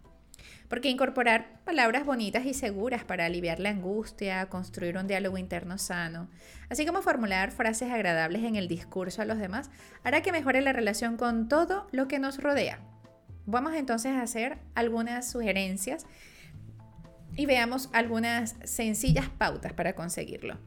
Porque 0.67 0.89
incorporar 0.89 1.61
palabras 1.65 2.05
bonitas 2.05 2.45
y 2.45 2.53
seguras 2.53 3.03
para 3.03 3.25
aliviar 3.25 3.59
la 3.59 3.69
angustia, 3.69 4.47
construir 4.49 4.97
un 4.97 5.07
diálogo 5.07 5.37
interno 5.37 5.77
sano, 5.77 6.29
así 6.69 6.85
como 6.85 7.01
formular 7.01 7.51
frases 7.51 7.91
agradables 7.91 8.43
en 8.43 8.55
el 8.55 8.67
discurso 8.67 9.21
a 9.21 9.25
los 9.25 9.37
demás, 9.37 9.69
hará 10.03 10.21
que 10.21 10.31
mejore 10.31 10.61
la 10.61 10.73
relación 10.73 11.17
con 11.17 11.47
todo 11.47 11.87
lo 11.91 12.07
que 12.07 12.19
nos 12.19 12.41
rodea. 12.41 12.79
Vamos 13.45 13.73
entonces 13.75 14.13
a 14.13 14.21
hacer 14.21 14.57
algunas 14.73 15.29
sugerencias 15.29 16.05
y 17.35 17.45
veamos 17.45 17.89
algunas 17.93 18.55
sencillas 18.63 19.29
pautas 19.29 19.73
para 19.73 19.93
conseguirlo. 19.93 20.57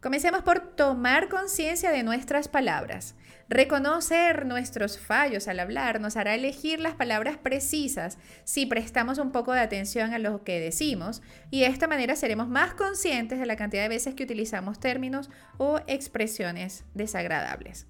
Comencemos 0.00 0.42
por 0.42 0.60
tomar 0.60 1.28
conciencia 1.28 1.90
de 1.90 2.04
nuestras 2.04 2.46
palabras. 2.48 3.16
Reconocer 3.50 4.44
nuestros 4.44 4.98
fallos 4.98 5.48
al 5.48 5.60
hablar 5.60 6.00
nos 6.00 6.18
hará 6.18 6.34
elegir 6.34 6.80
las 6.80 6.94
palabras 6.94 7.38
precisas 7.38 8.18
si 8.44 8.66
prestamos 8.66 9.16
un 9.16 9.32
poco 9.32 9.54
de 9.54 9.60
atención 9.60 10.12
a 10.12 10.18
lo 10.18 10.44
que 10.44 10.60
decimos 10.60 11.22
y 11.50 11.60
de 11.60 11.68
esta 11.68 11.86
manera 11.86 12.14
seremos 12.14 12.48
más 12.48 12.74
conscientes 12.74 13.38
de 13.38 13.46
la 13.46 13.56
cantidad 13.56 13.82
de 13.82 13.88
veces 13.88 14.14
que 14.14 14.24
utilizamos 14.24 14.80
términos 14.80 15.30
o 15.56 15.80
expresiones 15.86 16.84
desagradables. 16.92 17.86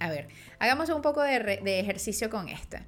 A 0.00 0.10
ver, 0.10 0.26
hagamos 0.58 0.90
un 0.90 1.00
poco 1.00 1.22
de, 1.22 1.60
ejercicio 1.80 2.28
con 2.28 2.48
esta. 2.48 2.84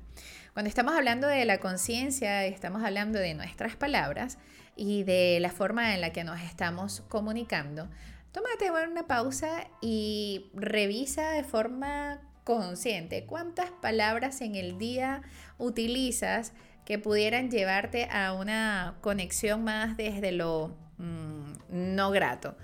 Cuando 0.55 0.69
estamos 0.69 0.95
hablando 0.95 1.29
de 1.29 1.45
la 1.45 1.59
conciencia, 1.59 2.45
estamos 2.45 2.83
hablando 2.83 3.21
de 3.21 3.35
nuestras 3.35 3.77
palabras 3.77 4.38
y 4.75 5.05
de 5.05 5.38
la 5.41 5.51
forma 5.51 5.95
en 5.95 6.01
la 6.01 6.11
que 6.12 6.25
nos 6.25 6.41
estamos 6.41 7.03
comunicando, 7.09 7.88
tómate 8.38 8.70
una 8.88 9.07
pausa 9.09 9.66
y 9.81 10.51
revisa 10.55 11.31
de 11.31 11.42
forma 11.42 12.20
consciente 12.44 13.27
cuántas 13.27 13.70
palabras 13.70 14.40
en 14.42 14.55
el 14.55 14.79
día 14.79 15.22
utilizas 15.59 16.53
que 16.85 17.01
pudieran 17.01 17.51
llevarte 17.51 18.05
a 18.05 18.33
una 18.35 18.98
conexión 19.01 19.64
más 19.64 19.96
desde 19.96 20.31
lo 20.31 20.77
mm, 20.98 21.53
no 21.70 22.11
grato. 22.12 22.57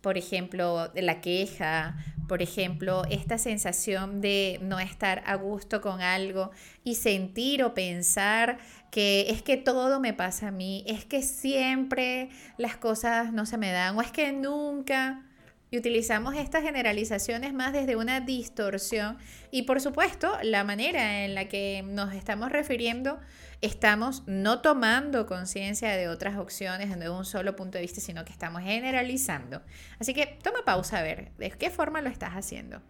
Por 0.00 0.16
ejemplo, 0.16 0.90
la 0.94 1.20
queja, 1.20 1.96
por 2.30 2.42
ejemplo, 2.42 3.02
esta 3.10 3.38
sensación 3.38 4.20
de 4.20 4.60
no 4.62 4.78
estar 4.78 5.20
a 5.26 5.34
gusto 5.34 5.80
con 5.80 6.00
algo 6.00 6.52
y 6.84 6.94
sentir 6.94 7.64
o 7.64 7.74
pensar 7.74 8.58
que 8.92 9.30
es 9.30 9.42
que 9.42 9.56
todo 9.56 9.98
me 9.98 10.14
pasa 10.14 10.46
a 10.46 10.50
mí, 10.52 10.84
es 10.86 11.04
que 11.04 11.22
siempre 11.22 12.28
las 12.56 12.76
cosas 12.76 13.32
no 13.32 13.46
se 13.46 13.58
me 13.58 13.72
dan 13.72 13.98
o 13.98 14.00
es 14.00 14.12
que 14.12 14.30
nunca. 14.30 15.24
Y 15.72 15.78
utilizamos 15.78 16.36
estas 16.36 16.62
generalizaciones 16.62 17.52
más 17.52 17.72
desde 17.72 17.96
una 17.96 18.20
distorsión 18.20 19.18
y 19.50 19.62
por 19.62 19.80
supuesto 19.80 20.30
la 20.44 20.62
manera 20.62 21.24
en 21.24 21.34
la 21.34 21.48
que 21.48 21.82
nos 21.84 22.14
estamos 22.14 22.52
refiriendo 22.52 23.18
estamos 23.60 24.22
no 24.26 24.60
tomando 24.60 25.26
conciencia 25.26 25.90
de 25.90 26.08
otras 26.08 26.38
opciones 26.38 26.98
de 26.98 27.10
un 27.10 27.24
solo 27.24 27.56
punto 27.56 27.78
de 27.78 27.82
vista, 27.82 28.00
sino 28.00 28.24
que 28.24 28.32
estamos 28.32 28.62
generalizando. 28.62 29.62
Así 29.98 30.14
que 30.14 30.38
toma 30.42 30.64
pausa 30.64 30.98
a 30.98 31.02
ver 31.02 31.32
de 31.36 31.50
qué 31.50 31.70
forma 31.70 32.00
lo 32.00 32.08
estás 32.08 32.32
haciendo. 32.32 32.80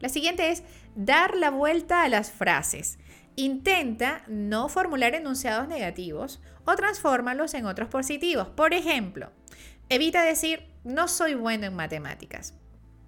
La 0.00 0.08
siguiente 0.08 0.50
es 0.50 0.62
dar 0.94 1.34
la 1.34 1.50
vuelta 1.50 2.02
a 2.02 2.08
las 2.08 2.30
frases. 2.30 2.98
Intenta 3.36 4.22
no 4.28 4.68
formular 4.68 5.14
enunciados 5.14 5.68
negativos 5.68 6.40
o 6.64 6.76
transfórmalos 6.76 7.54
en 7.54 7.66
otros 7.66 7.88
positivos. 7.88 8.48
Por 8.48 8.74
ejemplo, 8.74 9.32
evita 9.88 10.22
decir 10.22 10.66
no 10.84 11.08
soy 11.08 11.34
bueno 11.34 11.66
en 11.66 11.74
matemáticas. 11.74 12.54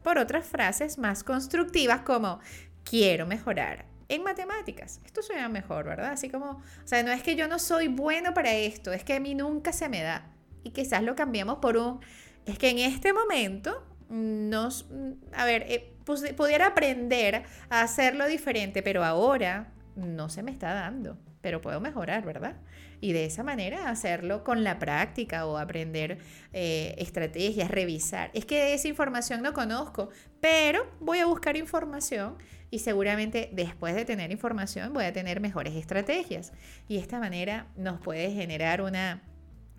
Por 0.02 0.18
otras 0.18 0.46
frases 0.46 0.98
más 0.98 1.22
constructivas 1.22 2.00
como 2.00 2.40
quiero 2.84 3.26
mejorar 3.26 3.89
en 4.10 4.22
matemáticas. 4.22 5.00
Esto 5.04 5.22
suena 5.22 5.48
mejor, 5.48 5.86
¿verdad? 5.86 6.12
Así 6.12 6.28
como, 6.28 6.50
o 6.50 6.86
sea, 6.86 7.02
no 7.02 7.12
es 7.12 7.22
que 7.22 7.36
yo 7.36 7.48
no 7.48 7.58
soy 7.58 7.88
bueno 7.88 8.34
para 8.34 8.52
esto, 8.52 8.92
es 8.92 9.04
que 9.04 9.14
a 9.14 9.20
mí 9.20 9.34
nunca 9.34 9.72
se 9.72 9.88
me 9.88 10.02
da. 10.02 10.26
Y 10.62 10.70
quizás 10.70 11.02
lo 11.02 11.14
cambiamos 11.14 11.58
por 11.58 11.76
un, 11.76 12.00
es 12.44 12.58
que 12.58 12.70
en 12.70 12.78
este 12.78 13.12
momento 13.12 13.86
nos, 14.08 14.86
a 15.32 15.44
ver, 15.44 15.64
eh, 15.68 15.94
pudiera 16.36 16.66
aprender 16.66 17.44
a 17.70 17.82
hacerlo 17.82 18.26
diferente, 18.26 18.82
pero 18.82 19.04
ahora 19.04 19.72
no 19.94 20.28
se 20.28 20.42
me 20.42 20.50
está 20.50 20.74
dando, 20.74 21.16
pero 21.40 21.60
puedo 21.60 21.80
mejorar, 21.80 22.24
¿verdad? 22.24 22.56
y 23.00 23.12
de 23.12 23.24
esa 23.24 23.42
manera 23.42 23.88
hacerlo 23.88 24.44
con 24.44 24.62
la 24.62 24.78
práctica 24.78 25.46
o 25.46 25.56
aprender 25.56 26.18
eh, 26.52 26.94
estrategias, 26.98 27.70
revisar. 27.70 28.30
Es 28.34 28.44
que 28.44 28.74
esa 28.74 28.88
información 28.88 29.42
no 29.42 29.52
conozco, 29.52 30.10
pero 30.40 30.86
voy 31.00 31.18
a 31.18 31.26
buscar 31.26 31.56
información 31.56 32.36
y 32.70 32.80
seguramente 32.80 33.50
después 33.52 33.94
de 33.94 34.04
tener 34.04 34.30
información 34.30 34.92
voy 34.92 35.04
a 35.04 35.12
tener 35.12 35.40
mejores 35.40 35.74
estrategias. 35.74 36.52
Y 36.88 36.94
de 36.94 37.00
esta 37.00 37.18
manera 37.18 37.66
nos 37.76 38.00
puede 38.00 38.32
generar 38.32 38.82
una, 38.82 39.22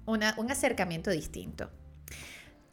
un 0.06 0.52
acercamiento 0.52 1.10
distinto. 1.12 1.70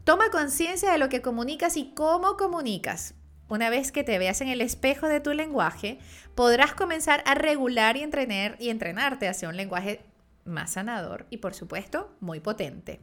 Toma 0.04 0.30
conciencia 0.30 0.90
de 0.90 0.98
lo 0.98 1.08
que 1.08 1.22
comunicas 1.22 1.76
y 1.76 1.92
cómo 1.94 2.36
comunicas. 2.36 3.14
Una 3.48 3.70
vez 3.70 3.92
que 3.92 4.04
te 4.04 4.18
veas 4.18 4.40
en 4.40 4.48
el 4.48 4.60
espejo 4.60 5.06
de 5.06 5.20
tu 5.20 5.32
lenguaje, 5.32 5.98
podrás 6.34 6.74
comenzar 6.74 7.22
a 7.26 7.34
regular 7.34 7.96
y 7.96 8.02
entrenar 8.02 8.56
y 8.58 8.68
entrenarte 8.68 9.28
hacia 9.28 9.48
un 9.48 9.56
lenguaje 9.56 10.00
más 10.44 10.72
sanador 10.72 11.26
y 11.30 11.38
por 11.38 11.54
supuesto 11.54 12.14
muy 12.20 12.40
potente. 12.40 13.00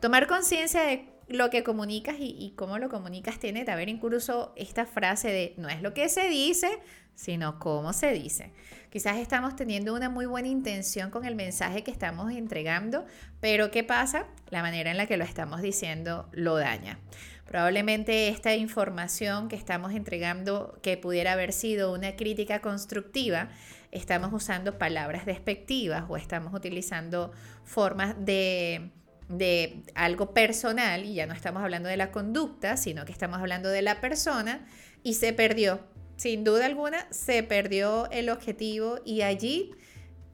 Tomar 0.00 0.26
conciencia 0.26 0.82
de 0.82 1.08
lo 1.30 1.48
que 1.48 1.62
comunicas 1.62 2.16
y, 2.18 2.52
cómo 2.56 2.78
lo 2.78 2.88
comunicas 2.88 3.38
tiene 3.38 3.64
que 3.64 3.70
haber 3.70 3.88
incluso 3.88 4.52
esta 4.56 4.84
frase 4.84 5.28
de 5.28 5.54
no 5.56 5.68
es 5.68 5.80
lo 5.80 5.94
que 5.94 6.08
se 6.08 6.28
dice, 6.28 6.68
sino 7.14 7.58
cómo 7.58 7.92
se 7.92 8.12
dice. 8.12 8.52
Quizás 8.90 9.18
estamos 9.18 9.54
teniendo 9.54 9.94
una 9.94 10.08
muy 10.08 10.26
buena 10.26 10.48
intención 10.48 11.10
con 11.10 11.24
el 11.24 11.36
mensaje 11.36 11.84
que 11.84 11.92
estamos 11.92 12.32
entregando, 12.32 13.06
pero 13.40 13.70
¿qué 13.70 13.84
pasa? 13.84 14.26
La 14.50 14.62
manera 14.62 14.90
en 14.90 14.96
la 14.96 15.06
que 15.06 15.16
lo 15.16 15.24
estamos 15.24 15.62
diciendo 15.62 16.28
lo 16.32 16.56
daña. 16.56 16.98
Probablemente 17.46 18.28
esta 18.28 18.54
información 18.54 19.48
que 19.48 19.56
estamos 19.56 19.92
entregando, 19.92 20.78
que 20.82 20.96
pudiera 20.96 21.32
haber 21.32 21.52
sido 21.52 21.92
una 21.92 22.16
crítica 22.16 22.60
constructiva, 22.60 23.50
estamos 23.92 24.32
usando 24.32 24.78
palabras 24.78 25.26
despectivas 25.26 26.04
o 26.08 26.16
estamos 26.16 26.54
utilizando 26.54 27.32
formas 27.64 28.14
de, 28.18 28.90
de 29.30 29.84
algo 29.94 30.34
personal 30.34 31.04
y 31.04 31.14
ya 31.14 31.26
no 31.26 31.34
estamos 31.34 31.62
hablando 31.62 31.88
de 31.88 31.96
la 31.96 32.10
conducta, 32.10 32.76
sino 32.76 33.04
que 33.04 33.12
estamos 33.12 33.38
hablando 33.38 33.68
de 33.68 33.80
la 33.80 34.00
persona 34.00 34.66
y 35.02 35.14
se 35.14 35.32
perdió. 35.32 35.80
Sin 36.16 36.44
duda 36.44 36.66
alguna, 36.66 37.06
se 37.10 37.42
perdió 37.42 38.10
el 38.10 38.28
objetivo 38.28 38.98
y 39.06 39.22
allí 39.22 39.70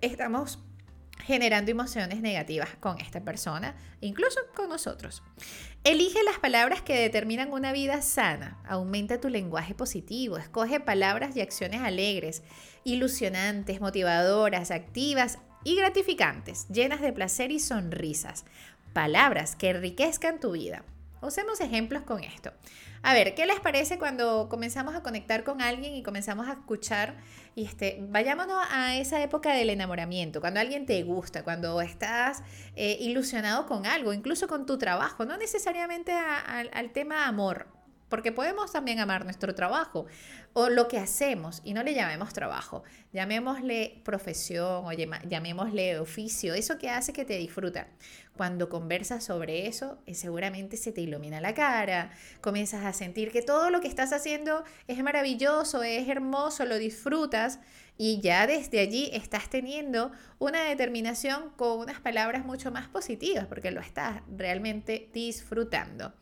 estamos 0.00 0.58
generando 1.24 1.70
emociones 1.70 2.20
negativas 2.20 2.70
con 2.80 3.00
esta 3.00 3.20
persona, 3.20 3.76
incluso 4.00 4.40
con 4.54 4.68
nosotros. 4.68 5.22
Elige 5.84 6.22
las 6.24 6.38
palabras 6.38 6.82
que 6.82 6.98
determinan 6.98 7.52
una 7.52 7.72
vida 7.72 8.00
sana, 8.02 8.58
aumenta 8.66 9.20
tu 9.20 9.28
lenguaje 9.28 9.74
positivo, 9.74 10.38
escoge 10.38 10.80
palabras 10.80 11.36
y 11.36 11.40
acciones 11.40 11.82
alegres, 11.82 12.42
ilusionantes, 12.84 13.80
motivadoras, 13.80 14.70
activas 14.70 15.38
y 15.64 15.76
gratificantes, 15.76 16.68
llenas 16.68 17.00
de 17.00 17.12
placer 17.12 17.50
y 17.50 17.58
sonrisas. 17.58 18.44
Palabras 18.96 19.56
que 19.56 19.68
enriquezcan 19.68 20.40
tu 20.40 20.52
vida. 20.52 20.82
Usemos 21.20 21.60
ejemplos 21.60 22.04
con 22.04 22.24
esto. 22.24 22.54
A 23.02 23.12
ver, 23.12 23.34
¿qué 23.34 23.44
les 23.44 23.60
parece 23.60 23.98
cuando 23.98 24.48
comenzamos 24.48 24.94
a 24.94 25.02
conectar 25.02 25.44
con 25.44 25.60
alguien 25.60 25.94
y 25.94 26.02
comenzamos 26.02 26.48
a 26.48 26.52
escuchar? 26.52 27.18
Y 27.54 27.66
este, 27.66 27.98
vayámonos 28.08 28.56
a 28.70 28.96
esa 28.96 29.22
época 29.22 29.52
del 29.52 29.68
enamoramiento, 29.68 30.40
cuando 30.40 30.60
alguien 30.60 30.86
te 30.86 31.02
gusta, 31.02 31.44
cuando 31.44 31.78
estás 31.82 32.42
eh, 32.74 32.96
ilusionado 32.98 33.66
con 33.66 33.84
algo, 33.84 34.14
incluso 34.14 34.48
con 34.48 34.64
tu 34.64 34.78
trabajo, 34.78 35.26
no 35.26 35.36
necesariamente 35.36 36.12
al 36.12 36.90
tema 36.92 37.26
amor, 37.26 37.75
porque 38.08 38.32
podemos 38.32 38.72
también 38.72 39.00
amar 39.00 39.24
nuestro 39.24 39.54
trabajo 39.54 40.06
o 40.52 40.68
lo 40.68 40.88
que 40.88 40.98
hacemos 40.98 41.60
y 41.64 41.74
no 41.74 41.82
le 41.82 41.94
llamemos 41.94 42.32
trabajo, 42.32 42.82
llamémosle 43.12 44.00
profesión 44.04 44.86
o 44.86 44.92
llamémosle 44.92 45.98
oficio, 45.98 46.54
eso 46.54 46.78
que 46.78 46.90
hace 46.90 47.12
que 47.12 47.24
te 47.24 47.36
disfruta. 47.36 47.88
Cuando 48.36 48.68
conversas 48.68 49.24
sobre 49.24 49.66
eso, 49.66 49.98
eh, 50.06 50.14
seguramente 50.14 50.76
se 50.76 50.92
te 50.92 51.00
ilumina 51.00 51.40
la 51.40 51.54
cara, 51.54 52.10
comienzas 52.40 52.84
a 52.84 52.92
sentir 52.92 53.30
que 53.32 53.42
todo 53.42 53.70
lo 53.70 53.80
que 53.80 53.88
estás 53.88 54.12
haciendo 54.12 54.64
es 54.88 55.02
maravilloso, 55.02 55.82
es 55.82 56.08
hermoso, 56.08 56.64
lo 56.64 56.78
disfrutas 56.78 57.58
y 57.98 58.20
ya 58.20 58.46
desde 58.46 58.80
allí 58.80 59.10
estás 59.12 59.48
teniendo 59.48 60.12
una 60.38 60.64
determinación 60.64 61.50
con 61.56 61.78
unas 61.78 62.00
palabras 62.00 62.44
mucho 62.44 62.70
más 62.70 62.88
positivas 62.88 63.46
porque 63.46 63.70
lo 63.70 63.80
estás 63.80 64.22
realmente 64.28 65.10
disfrutando. 65.12 66.12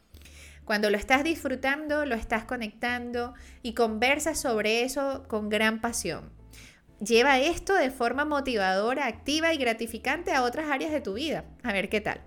Cuando 0.65 0.91
lo 0.91 0.97
estás 0.97 1.25
disfrutando, 1.25 2.07
lo 2.07 2.15
estás 2.15 2.45
conectando 2.45 3.35
y 3.63 3.75
conversas 3.75 4.41
sobre 4.41 4.83
eso 4.83 5.25
con 5.29 5.49
gran 5.49 5.81
pasión. 5.81 6.33
Lleva 7.01 7.39
esto 7.39 7.75
de 7.75 7.91
forma 7.91 8.25
motivadora, 8.25 9.07
activa 9.07 9.53
y 9.53 9.59
gratificante 9.59 10.33
a 10.33 10.43
otras 10.43 10.71
áreas 10.71 10.93
de 10.93 11.01
tu 11.01 11.15
vida. 11.15 11.45
A 11.63 11.73
ver 11.73 11.89
qué 11.89 12.01
tal. 12.01 12.23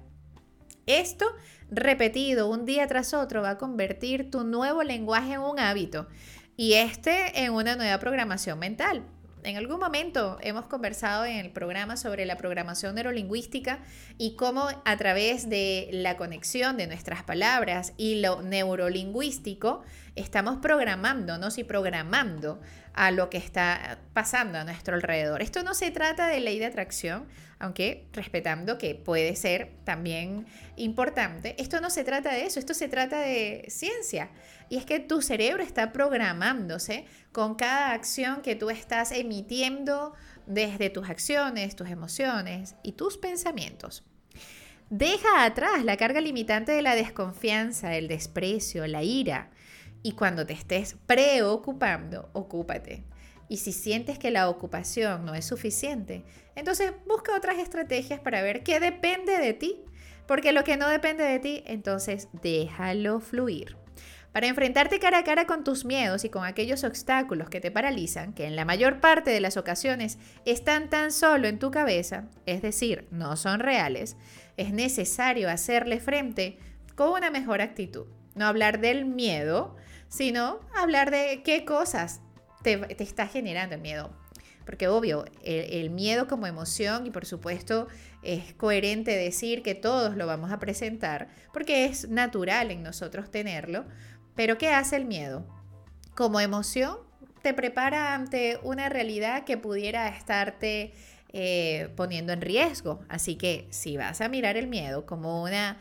Esto, 0.85 1.25
repetido 1.69 2.49
un 2.49 2.65
día 2.65 2.87
tras 2.87 3.13
otro, 3.13 3.41
va 3.41 3.51
a 3.51 3.57
convertir 3.57 4.29
tu 4.29 4.43
nuevo 4.43 4.83
lenguaje 4.83 5.33
en 5.33 5.41
un 5.41 5.59
hábito 5.59 6.07
y 6.55 6.73
este 6.73 7.43
en 7.43 7.53
una 7.53 7.75
nueva 7.75 7.99
programación 7.99 8.59
mental 8.59 9.05
en 9.43 9.57
algún 9.57 9.79
momento 9.79 10.37
hemos 10.41 10.65
conversado 10.65 11.25
en 11.25 11.37
el 11.37 11.51
programa 11.51 11.97
sobre 11.97 12.25
la 12.25 12.37
programación 12.37 12.95
neurolingüística 12.95 13.79
y 14.17 14.35
cómo 14.35 14.67
a 14.83 14.97
través 14.97 15.49
de 15.49 15.89
la 15.91 16.17
conexión 16.17 16.77
de 16.77 16.87
nuestras 16.87 17.23
palabras 17.23 17.93
y 17.97 18.21
lo 18.21 18.41
neurolingüístico 18.41 19.83
estamos 20.15 20.57
programándonos 20.57 21.57
y 21.57 21.63
programando 21.63 22.59
a 22.97 23.11
lo 23.11 23.29
que 23.29 23.37
está 23.37 23.99
pasando 24.13 24.57
a 24.57 24.63
nuestro 24.63 24.95
alrededor. 24.95 25.43
Esto 25.43 25.61
no 25.61 25.75
se 25.75 25.91
trata 25.91 26.27
de 26.27 26.39
ley 26.39 26.57
de 26.57 26.65
atracción, 26.65 27.27
aunque 27.59 28.07
respetando 28.11 28.79
que 28.79 28.95
puede 28.95 29.35
ser 29.35 29.71
también 29.83 30.47
importante. 30.77 31.55
Esto 31.61 31.79
no 31.79 31.91
se 31.91 32.03
trata 32.03 32.31
de 32.33 32.47
eso, 32.47 32.59
esto 32.59 32.73
se 32.73 32.87
trata 32.87 33.19
de 33.19 33.65
ciencia. 33.69 34.31
Y 34.67 34.77
es 34.77 34.85
que 34.85 34.99
tu 34.99 35.21
cerebro 35.21 35.61
está 35.61 35.93
programándose 35.93 37.05
con 37.31 37.53
cada 37.53 37.91
acción 37.91 38.41
que 38.41 38.55
tú 38.55 38.71
estás 38.71 39.11
emitiendo 39.11 40.13
desde 40.47 40.89
tus 40.89 41.07
acciones, 41.07 41.75
tus 41.75 41.89
emociones 41.89 42.73
y 42.81 42.93
tus 42.93 43.19
pensamientos. 43.19 44.05
Deja 44.89 45.43
atrás 45.43 45.85
la 45.85 45.97
carga 45.97 46.19
limitante 46.19 46.71
de 46.71 46.81
la 46.81 46.95
desconfianza, 46.95 47.95
el 47.95 48.07
desprecio, 48.07 48.87
la 48.87 49.03
ira 49.03 49.51
y 50.07 50.13
cuando 50.13 50.45
te 50.45 50.53
estés 50.53 50.95
preocupando, 51.05 52.29
ocúpate. 52.31 53.03
Y 53.49 53.57
si 53.57 53.73
sientes 53.73 54.17
que 54.17 54.31
la 54.31 54.49
ocupación 54.49 55.25
no 55.25 55.35
es 55.35 55.43
suficiente, 55.43 56.23
entonces 56.55 56.93
busca 57.05 57.35
otras 57.35 57.57
estrategias 57.57 58.21
para 58.21 58.41
ver 58.41 58.63
qué 58.63 58.79
depende 58.79 59.37
de 59.37 59.51
ti. 59.51 59.83
Porque 60.25 60.53
lo 60.53 60.63
que 60.63 60.77
no 60.77 60.87
depende 60.87 61.25
de 61.25 61.39
ti, 61.39 61.61
entonces 61.65 62.29
déjalo 62.41 63.19
fluir. 63.19 63.75
Para 64.31 64.47
enfrentarte 64.47 64.97
cara 64.99 65.17
a 65.17 65.23
cara 65.25 65.45
con 65.45 65.65
tus 65.65 65.83
miedos 65.83 66.23
y 66.23 66.29
con 66.29 66.45
aquellos 66.45 66.85
obstáculos 66.85 67.49
que 67.49 67.59
te 67.59 67.69
paralizan, 67.69 68.31
que 68.31 68.45
en 68.45 68.55
la 68.55 68.63
mayor 68.63 69.01
parte 69.01 69.31
de 69.31 69.41
las 69.41 69.57
ocasiones 69.57 70.19
están 70.45 70.89
tan 70.89 71.11
solo 71.11 71.49
en 71.49 71.59
tu 71.59 71.69
cabeza, 71.69 72.29
es 72.45 72.61
decir, 72.61 73.09
no 73.11 73.35
son 73.35 73.59
reales, 73.59 74.15
es 74.55 74.71
necesario 74.71 75.49
hacerle 75.49 75.99
frente 75.99 76.59
con 76.95 77.09
una 77.09 77.29
mejor 77.29 77.61
actitud. 77.61 78.05
No 78.35 78.45
hablar 78.45 78.79
del 78.79 79.05
miedo, 79.05 79.75
sino 80.09 80.59
hablar 80.75 81.11
de 81.11 81.41
qué 81.43 81.65
cosas 81.65 82.21
te, 82.63 82.81
está 83.01 83.27
generando 83.27 83.75
el 83.75 83.81
miedo. 83.81 84.11
Porque 84.65 84.89
obvio, 84.89 85.23
el, 85.43 85.89
miedo 85.91 86.27
como 86.27 86.45
emoción 86.45 87.05
y 87.07 87.09
por 87.09 87.25
supuesto 87.25 87.87
es 88.21 88.53
coherente 88.55 89.11
decir 89.11 89.63
que 89.63 89.75
todos 89.75 90.17
lo 90.17 90.27
vamos 90.27 90.51
a 90.51 90.59
presentar 90.59 91.29
porque 91.53 91.85
es 91.85 92.09
natural 92.09 92.71
en 92.71 92.83
nosotros 92.83 93.31
tenerlo. 93.31 93.85
Pero 94.35 94.57
¿qué 94.57 94.69
hace 94.69 94.97
el 94.97 95.05
miedo? 95.05 95.47
Como 96.15 96.41
emoción 96.41 96.97
te 97.41 97.53
prepara 97.53 98.13
ante 98.13 98.59
una 98.61 98.89
realidad 98.89 99.45
que 99.45 99.57
pudiera 99.57 100.09
estarte 100.09 100.93
eh, 101.31 101.89
poniendo 101.95 102.33
en 102.33 102.41
riesgo. 102.41 102.99
Así 103.07 103.35
que 103.35 103.67
si 103.69 103.95
vas 103.95 104.19
a 104.19 104.27
mirar 104.27 104.57
el 104.57 104.67
miedo 104.67 105.05
como 105.05 105.43
una 105.43 105.77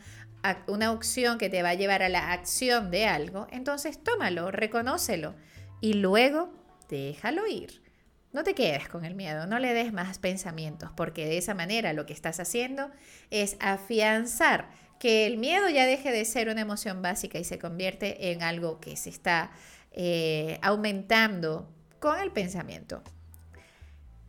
una 0.67 0.91
opción 0.91 1.37
que 1.37 1.49
te 1.49 1.63
va 1.63 1.69
a 1.69 1.73
llevar 1.75 2.03
a 2.03 2.09
la 2.09 2.31
acción 2.31 2.91
de 2.91 3.05
algo, 3.05 3.47
entonces 3.51 4.01
tómalo, 4.03 4.51
reconócelo 4.51 5.35
y 5.81 5.93
luego 5.93 6.53
déjalo 6.89 7.47
ir. 7.47 7.81
No 8.33 8.43
te 8.43 8.53
quedes 8.53 8.87
con 8.87 9.05
el 9.05 9.15
miedo, 9.15 9.47
no 9.47 9.57
le 9.57 9.73
des 9.73 9.91
más 9.93 10.19
pensamientos, 10.19 10.91
porque 10.95 11.25
de 11.25 11.37
esa 11.37 11.53
manera 11.53 11.93
lo 11.93 12.05
que 12.05 12.13
estás 12.13 12.39
haciendo 12.39 12.91
es 13.31 13.57
afianzar 13.59 14.69
que 14.99 15.25
el 15.25 15.37
miedo 15.37 15.69
ya 15.69 15.85
deje 15.85 16.11
de 16.11 16.25
ser 16.25 16.49
una 16.49 16.61
emoción 16.61 17.01
básica 17.01 17.39
y 17.39 17.43
se 17.43 17.59
convierte 17.59 18.31
en 18.31 18.43
algo 18.43 18.79
que 18.79 18.95
se 18.97 19.09
está 19.09 19.51
eh, 19.91 20.59
aumentando 20.61 21.71
con 21.99 22.19
el 22.19 22.31
pensamiento. 22.31 23.01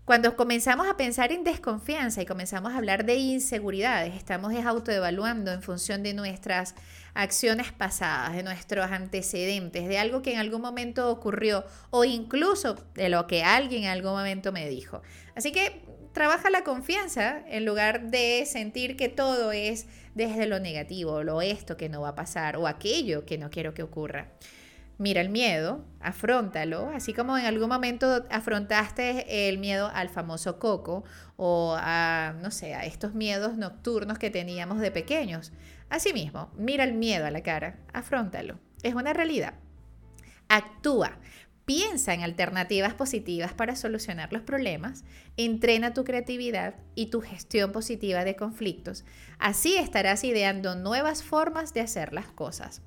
Cuando 0.08 0.36
comenzamos 0.36 0.88
a 0.88 0.96
pensar 0.96 1.32
en 1.32 1.44
desconfianza 1.44 2.22
y 2.22 2.24
comenzamos 2.24 2.72
a 2.72 2.78
hablar 2.78 3.04
de 3.04 3.16
inseguridades, 3.16 4.14
estamos 4.14 4.54
autoevaluando 4.64 5.52
en 5.52 5.60
función 5.60 6.02
de 6.02 6.14
nuestras 6.14 6.74
acciones 7.12 7.72
pasadas, 7.72 8.34
de 8.34 8.42
nuestros 8.42 8.90
antecedentes, 8.90 9.86
de 9.86 9.98
algo 9.98 10.22
que 10.22 10.32
en 10.32 10.38
algún 10.38 10.62
momento 10.62 11.10
ocurrió 11.10 11.62
o 11.90 12.06
incluso 12.06 12.74
de 12.94 13.10
lo 13.10 13.26
que 13.26 13.42
alguien 13.42 13.84
en 13.84 13.90
algún 13.90 14.12
momento 14.12 14.50
me 14.50 14.66
dijo. 14.70 15.02
Así 15.36 15.52
que 15.52 15.82
trabaja 16.14 16.48
la 16.48 16.64
confianza 16.64 17.42
en 17.46 17.66
lugar 17.66 18.10
de 18.10 18.46
sentir 18.46 18.96
que 18.96 19.10
todo 19.10 19.52
es 19.52 19.88
desde 20.14 20.46
lo 20.46 20.58
negativo, 20.58 21.22
lo 21.22 21.42
esto 21.42 21.76
que 21.76 21.90
no 21.90 22.00
va 22.00 22.08
a 22.08 22.14
pasar 22.14 22.56
o 22.56 22.66
aquello 22.66 23.26
que 23.26 23.36
no 23.36 23.50
quiero 23.50 23.74
que 23.74 23.82
ocurra 23.82 24.28
mira 24.98 25.20
el 25.20 25.30
miedo, 25.30 25.84
afrontalo, 26.00 26.90
así 26.94 27.14
como 27.14 27.38
en 27.38 27.46
algún 27.46 27.68
momento 27.68 28.26
afrontaste 28.30 29.48
el 29.48 29.58
miedo 29.58 29.90
al 29.94 30.08
famoso 30.08 30.58
coco 30.58 31.04
o 31.36 31.76
a, 31.78 32.34
no 32.42 32.50
sé, 32.50 32.74
a 32.74 32.84
estos 32.84 33.14
miedos 33.14 33.56
nocturnos 33.56 34.18
que 34.18 34.30
teníamos 34.30 34.80
de 34.80 34.90
pequeños. 34.90 35.52
Asimismo, 35.88 36.50
mira 36.56 36.84
el 36.84 36.94
miedo 36.94 37.26
a 37.26 37.30
la 37.30 37.42
cara, 37.42 37.78
afrontalo. 37.92 38.58
Es 38.82 38.94
una 38.94 39.12
realidad. 39.12 39.54
Actúa. 40.48 41.18
Piensa 41.64 42.14
en 42.14 42.22
alternativas 42.22 42.94
positivas 42.94 43.52
para 43.52 43.76
solucionar 43.76 44.32
los 44.32 44.40
problemas, 44.40 45.04
entrena 45.36 45.92
tu 45.92 46.02
creatividad 46.02 46.76
y 46.94 47.10
tu 47.10 47.20
gestión 47.20 47.72
positiva 47.72 48.24
de 48.24 48.36
conflictos. 48.36 49.04
Así 49.38 49.76
estarás 49.76 50.24
ideando 50.24 50.76
nuevas 50.76 51.22
formas 51.22 51.74
de 51.74 51.82
hacer 51.82 52.14
las 52.14 52.28
cosas. 52.28 52.80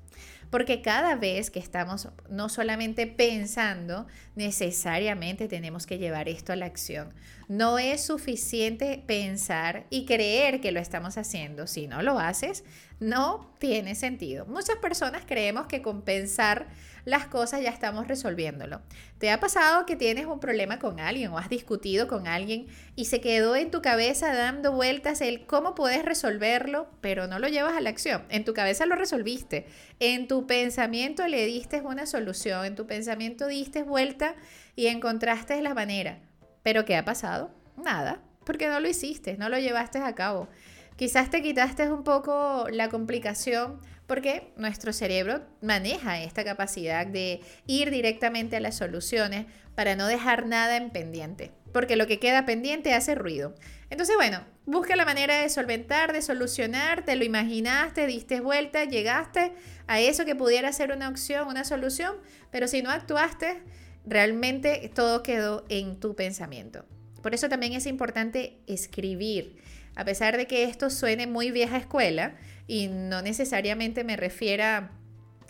Porque 0.52 0.82
cada 0.82 1.16
vez 1.16 1.50
que 1.50 1.60
estamos 1.60 2.10
no 2.28 2.50
solamente 2.50 3.06
pensando, 3.06 4.06
necesariamente 4.34 5.48
tenemos 5.48 5.86
que 5.86 5.96
llevar 5.96 6.28
esto 6.28 6.52
a 6.52 6.56
la 6.56 6.66
acción. 6.66 7.14
No 7.48 7.78
es 7.78 8.04
suficiente 8.04 9.02
pensar 9.06 9.86
y 9.88 10.04
creer 10.04 10.60
que 10.60 10.70
lo 10.70 10.78
estamos 10.78 11.16
haciendo. 11.16 11.66
Si 11.66 11.86
no 11.86 12.02
lo 12.02 12.18
haces, 12.18 12.64
no 13.02 13.52
tiene 13.58 13.94
sentido. 13.94 14.46
Muchas 14.46 14.76
personas 14.76 15.24
creemos 15.26 15.66
que 15.66 15.82
con 15.82 16.02
pensar 16.02 16.68
las 17.04 17.26
cosas 17.26 17.60
ya 17.60 17.70
estamos 17.70 18.06
resolviéndolo. 18.06 18.80
¿Te 19.18 19.30
ha 19.30 19.40
pasado 19.40 19.86
que 19.86 19.96
tienes 19.96 20.26
un 20.26 20.38
problema 20.38 20.78
con 20.78 21.00
alguien 21.00 21.32
o 21.32 21.38
has 21.38 21.48
discutido 21.48 22.06
con 22.06 22.26
alguien 22.26 22.66
y 22.94 23.06
se 23.06 23.20
quedó 23.20 23.56
en 23.56 23.70
tu 23.70 23.82
cabeza 23.82 24.32
dando 24.32 24.72
vueltas 24.72 25.20
el 25.20 25.46
cómo 25.46 25.74
puedes 25.74 26.04
resolverlo, 26.04 26.88
pero 27.00 27.26
no 27.26 27.38
lo 27.38 27.48
llevas 27.48 27.76
a 27.76 27.80
la 27.80 27.90
acción? 27.90 28.24
En 28.28 28.44
tu 28.44 28.54
cabeza 28.54 28.86
lo 28.86 28.94
resolviste, 28.94 29.66
en 29.98 30.28
tu 30.28 30.46
pensamiento 30.46 31.26
le 31.26 31.44
diste 31.44 31.80
una 31.80 32.06
solución, 32.06 32.64
en 32.64 32.76
tu 32.76 32.86
pensamiento 32.86 33.48
diste 33.48 33.82
vuelta 33.82 34.36
y 34.76 34.86
encontraste 34.86 35.60
la 35.60 35.74
manera. 35.74 36.20
¿Pero 36.62 36.84
qué 36.84 36.96
ha 36.96 37.04
pasado? 37.04 37.50
Nada, 37.76 38.22
porque 38.44 38.68
no 38.68 38.78
lo 38.78 38.88
hiciste, 38.88 39.36
no 39.36 39.48
lo 39.48 39.58
llevaste 39.58 39.98
a 39.98 40.14
cabo. 40.14 40.48
Quizás 40.96 41.30
te 41.30 41.42
quitaste 41.42 41.90
un 41.90 42.04
poco 42.04 42.66
la 42.70 42.88
complicación 42.88 43.80
porque 44.06 44.52
nuestro 44.56 44.92
cerebro 44.92 45.42
maneja 45.62 46.20
esta 46.20 46.44
capacidad 46.44 47.06
de 47.06 47.40
ir 47.66 47.90
directamente 47.90 48.56
a 48.56 48.60
las 48.60 48.76
soluciones 48.76 49.46
para 49.74 49.96
no 49.96 50.06
dejar 50.06 50.46
nada 50.46 50.76
en 50.76 50.90
pendiente, 50.90 51.50
porque 51.72 51.96
lo 51.96 52.06
que 52.06 52.18
queda 52.18 52.44
pendiente 52.44 52.92
hace 52.92 53.14
ruido. 53.14 53.54
Entonces, 53.88 54.16
bueno, 54.16 54.44
busca 54.66 54.96
la 54.96 55.06
manera 55.06 55.40
de 55.40 55.48
solventar, 55.48 56.12
de 56.12 56.20
solucionar, 56.20 57.04
te 57.04 57.16
lo 57.16 57.24
imaginaste, 57.24 58.06
diste 58.06 58.40
vuelta, 58.40 58.84
llegaste 58.84 59.54
a 59.86 60.00
eso 60.00 60.26
que 60.26 60.34
pudiera 60.34 60.72
ser 60.72 60.92
una 60.92 61.08
opción, 61.08 61.48
una 61.48 61.64
solución, 61.64 62.16
pero 62.50 62.68
si 62.68 62.82
no 62.82 62.90
actuaste, 62.90 63.62
realmente 64.04 64.90
todo 64.94 65.22
quedó 65.22 65.64
en 65.68 65.98
tu 66.00 66.14
pensamiento. 66.14 66.84
Por 67.22 67.34
eso 67.34 67.48
también 67.48 67.72
es 67.72 67.86
importante 67.86 68.58
escribir 68.66 69.61
a 69.94 70.04
pesar 70.04 70.36
de 70.36 70.46
que 70.46 70.64
esto 70.64 70.90
suene 70.90 71.26
muy 71.26 71.50
vieja 71.50 71.76
escuela 71.76 72.34
y 72.66 72.88
no 72.88 73.22
necesariamente 73.22 74.04
me 74.04 74.16
refiera 74.16 74.92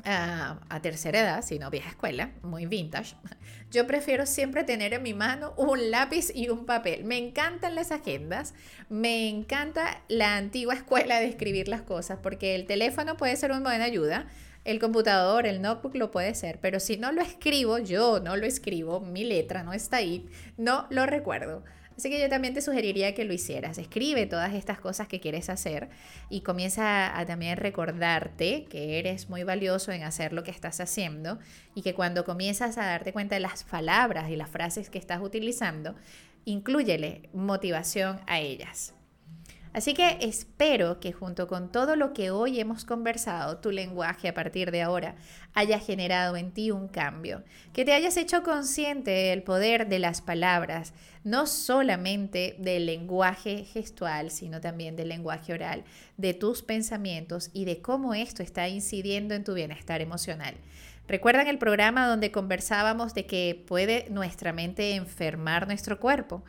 a, 0.04 0.80
tercera 0.82 1.20
edad, 1.20 1.42
sino 1.42 1.70
vieja 1.70 1.90
escuela, 1.90 2.32
muy 2.42 2.66
vintage, 2.66 3.14
yo 3.70 3.86
prefiero 3.86 4.26
siempre 4.26 4.64
tener 4.64 4.94
en 4.94 5.02
mi 5.02 5.14
mano 5.14 5.54
un 5.56 5.90
lápiz 5.90 6.32
y 6.34 6.48
un 6.48 6.66
papel. 6.66 7.04
Me 7.04 7.18
encantan 7.18 7.74
las 7.74 7.92
agendas, 7.92 8.54
me 8.88 9.28
encanta 9.28 10.02
la 10.08 10.36
antigua 10.36 10.74
escuela 10.74 11.20
de 11.20 11.26
escribir 11.26 11.68
las 11.68 11.82
cosas, 11.82 12.18
porque 12.22 12.54
el 12.54 12.66
teléfono 12.66 13.16
puede 13.16 13.36
ser 13.36 13.50
una 13.52 13.60
buena 13.60 13.84
ayuda, 13.84 14.26
el 14.64 14.78
computador, 14.78 15.46
el 15.46 15.60
notebook 15.60 15.96
lo 15.96 16.10
puede 16.12 16.34
ser, 16.34 16.60
pero 16.60 16.78
si 16.78 16.96
no 16.96 17.10
lo 17.10 17.20
escribo, 17.20 17.78
yo 17.78 18.20
no 18.20 18.36
lo 18.36 18.46
escribo, 18.46 19.00
mi 19.00 19.24
letra 19.24 19.64
no 19.64 19.72
está 19.72 19.96
ahí, 19.96 20.28
no 20.56 20.86
lo 20.90 21.06
recuerdo. 21.06 21.64
Así 22.02 22.10
que 22.10 22.20
yo 22.20 22.28
también 22.28 22.52
te 22.52 22.60
sugeriría 22.60 23.14
que 23.14 23.24
lo 23.24 23.32
hicieras. 23.32 23.78
Escribe 23.78 24.26
todas 24.26 24.54
estas 24.54 24.80
cosas 24.80 25.06
que 25.06 25.20
quieres 25.20 25.48
hacer 25.48 25.88
y 26.30 26.40
comienza 26.40 27.16
a 27.16 27.24
también 27.26 27.56
recordarte 27.56 28.64
que 28.64 28.98
eres 28.98 29.30
muy 29.30 29.44
valioso 29.44 29.92
en 29.92 30.02
hacer 30.02 30.32
lo 30.32 30.42
que 30.42 30.50
estás 30.50 30.80
haciendo 30.80 31.38
y 31.76 31.82
que 31.82 31.94
cuando 31.94 32.24
comienzas 32.24 32.76
a 32.76 32.86
darte 32.86 33.12
cuenta 33.12 33.36
de 33.36 33.40
las 33.42 33.62
palabras 33.62 34.30
y 34.30 34.34
las 34.34 34.50
frases 34.50 34.90
que 34.90 34.98
estás 34.98 35.20
utilizando, 35.22 35.94
incluyele 36.44 37.30
motivación 37.34 38.18
a 38.26 38.40
ellas. 38.40 38.94
Así 39.72 39.94
que 39.94 40.18
espero 40.20 41.00
que 41.00 41.12
junto 41.12 41.48
con 41.48 41.72
todo 41.72 41.96
lo 41.96 42.12
que 42.12 42.30
hoy 42.30 42.60
hemos 42.60 42.84
conversado, 42.84 43.56
tu 43.56 43.70
lenguaje 43.70 44.28
a 44.28 44.34
partir 44.34 44.70
de 44.70 44.82
ahora 44.82 45.14
haya 45.54 45.78
generado 45.78 46.36
en 46.36 46.52
ti 46.52 46.70
un 46.70 46.88
cambio, 46.88 47.42
que 47.72 47.86
te 47.86 47.94
hayas 47.94 48.18
hecho 48.18 48.42
consciente 48.42 49.10
del 49.10 49.42
poder 49.42 49.88
de 49.88 49.98
las 49.98 50.20
palabras, 50.20 50.92
no 51.24 51.46
solamente 51.46 52.54
del 52.58 52.84
lenguaje 52.84 53.64
gestual, 53.64 54.30
sino 54.30 54.60
también 54.60 54.94
del 54.94 55.08
lenguaje 55.08 55.54
oral, 55.54 55.84
de 56.18 56.34
tus 56.34 56.62
pensamientos 56.62 57.48
y 57.54 57.64
de 57.64 57.80
cómo 57.80 58.12
esto 58.12 58.42
está 58.42 58.68
incidiendo 58.68 59.34
en 59.34 59.44
tu 59.44 59.54
bienestar 59.54 60.02
emocional. 60.02 60.54
¿Recuerdan 61.08 61.48
el 61.48 61.58
programa 61.58 62.06
donde 62.06 62.30
conversábamos 62.30 63.14
de 63.14 63.26
que 63.26 63.64
puede 63.66 64.06
nuestra 64.10 64.52
mente 64.52 64.94
enfermar 64.94 65.66
nuestro 65.66 65.98
cuerpo? 65.98 66.44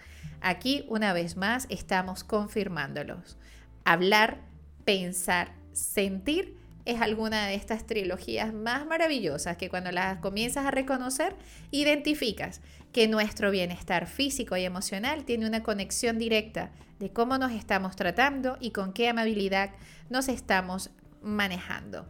Aquí, 0.45 0.83
una 0.89 1.13
vez 1.13 1.37
más, 1.37 1.67
estamos 1.69 2.25
confirmándolos. 2.25 3.37
Hablar, 3.85 4.41
pensar, 4.83 5.53
sentir 5.71 6.57
es 6.83 6.99
alguna 6.99 7.47
de 7.47 7.55
estas 7.55 7.87
trilogías 7.87 8.53
más 8.53 8.85
maravillosas 8.85 9.55
que 9.55 9.69
cuando 9.69 9.93
las 9.93 10.17
comienzas 10.17 10.65
a 10.65 10.71
reconocer, 10.71 11.33
identificas 11.71 12.59
que 12.91 13.07
nuestro 13.07 13.51
bienestar 13.51 14.05
físico 14.05 14.57
y 14.57 14.65
emocional 14.65 15.23
tiene 15.23 15.47
una 15.47 15.63
conexión 15.63 16.19
directa 16.19 16.71
de 16.99 17.09
cómo 17.13 17.37
nos 17.37 17.53
estamos 17.53 17.95
tratando 17.95 18.57
y 18.59 18.71
con 18.71 18.91
qué 18.91 19.07
amabilidad 19.07 19.69
nos 20.09 20.27
estamos 20.27 20.89
manejando. 21.21 22.05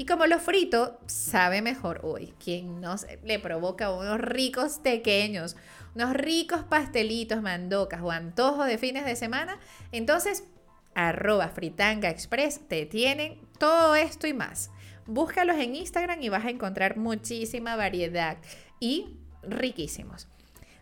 Y 0.00 0.06
como 0.06 0.26
lo 0.26 0.38
frito 0.38 1.00
sabe 1.06 1.60
mejor 1.60 2.00
hoy, 2.04 2.32
quien 2.42 2.80
nos 2.80 3.04
le 3.24 3.40
provoca 3.40 3.90
unos 3.92 4.20
ricos 4.20 4.78
pequeños, 4.78 5.56
unos 5.96 6.14
ricos 6.14 6.62
pastelitos, 6.62 7.42
mandocas 7.42 8.00
o 8.00 8.12
antojos 8.12 8.68
de 8.68 8.78
fines 8.78 9.04
de 9.04 9.16
semana, 9.16 9.58
entonces 9.90 10.44
arroba 10.94 11.48
fritanga 11.48 12.10
express 12.10 12.60
te 12.68 12.86
tienen 12.86 13.40
todo 13.58 13.96
esto 13.96 14.28
y 14.28 14.34
más. 14.34 14.70
Búscalos 15.06 15.56
en 15.56 15.74
Instagram 15.74 16.22
y 16.22 16.28
vas 16.28 16.44
a 16.44 16.50
encontrar 16.50 16.96
muchísima 16.96 17.74
variedad 17.74 18.38
y 18.78 19.16
riquísimos. 19.42 20.28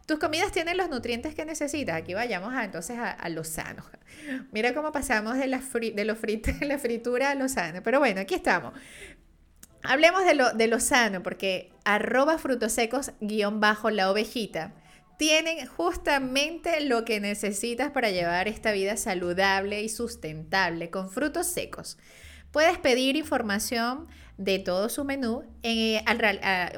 Tus 0.06 0.18
comidas 0.18 0.52
tienen 0.52 0.76
los 0.76 0.88
nutrientes 0.88 1.34
que 1.34 1.44
necesitas. 1.44 1.96
Aquí 1.96 2.14
vayamos 2.14 2.54
a, 2.54 2.64
entonces 2.64 2.96
a, 2.98 3.28
lo 3.28 3.44
sano. 3.44 3.84
Mira 4.52 4.72
cómo 4.72 4.92
pasamos 4.92 5.36
de 5.36 5.48
la, 5.48 5.58
de, 5.58 6.04
lo 6.04 6.16
la 6.62 6.78
fritura 6.78 7.30
a 7.30 7.34
lo 7.34 7.48
sano. 7.48 7.82
Pero 7.82 7.98
bueno, 7.98 8.20
aquí 8.20 8.34
estamos. 8.34 8.72
Hablemos 9.82 10.24
de 10.24 10.34
lo, 10.34 10.52
de 10.52 10.66
lo 10.68 10.80
sano, 10.80 11.22
porque 11.22 11.72
arroba 11.84 12.38
frutos 12.38 12.72
secos 12.72 13.12
guion 13.20 13.60
bajo 13.60 13.90
la 13.90 14.10
ovejita 14.10 14.72
tienen 15.16 15.66
justamente 15.66 16.80
lo 16.82 17.04
que 17.04 17.20
necesitas 17.20 17.90
para 17.90 18.10
llevar 18.10 18.48
esta 18.48 18.72
vida 18.72 18.96
saludable 18.96 19.82
y 19.82 19.88
sustentable 19.88 20.90
con 20.90 21.10
frutos 21.10 21.46
secos. 21.46 21.98
Puedes 22.56 22.78
pedir 22.78 23.16
información 23.16 24.08
de 24.38 24.58
todo 24.58 24.88
su 24.88 25.04
menú 25.04 25.44
eh, 25.62 26.02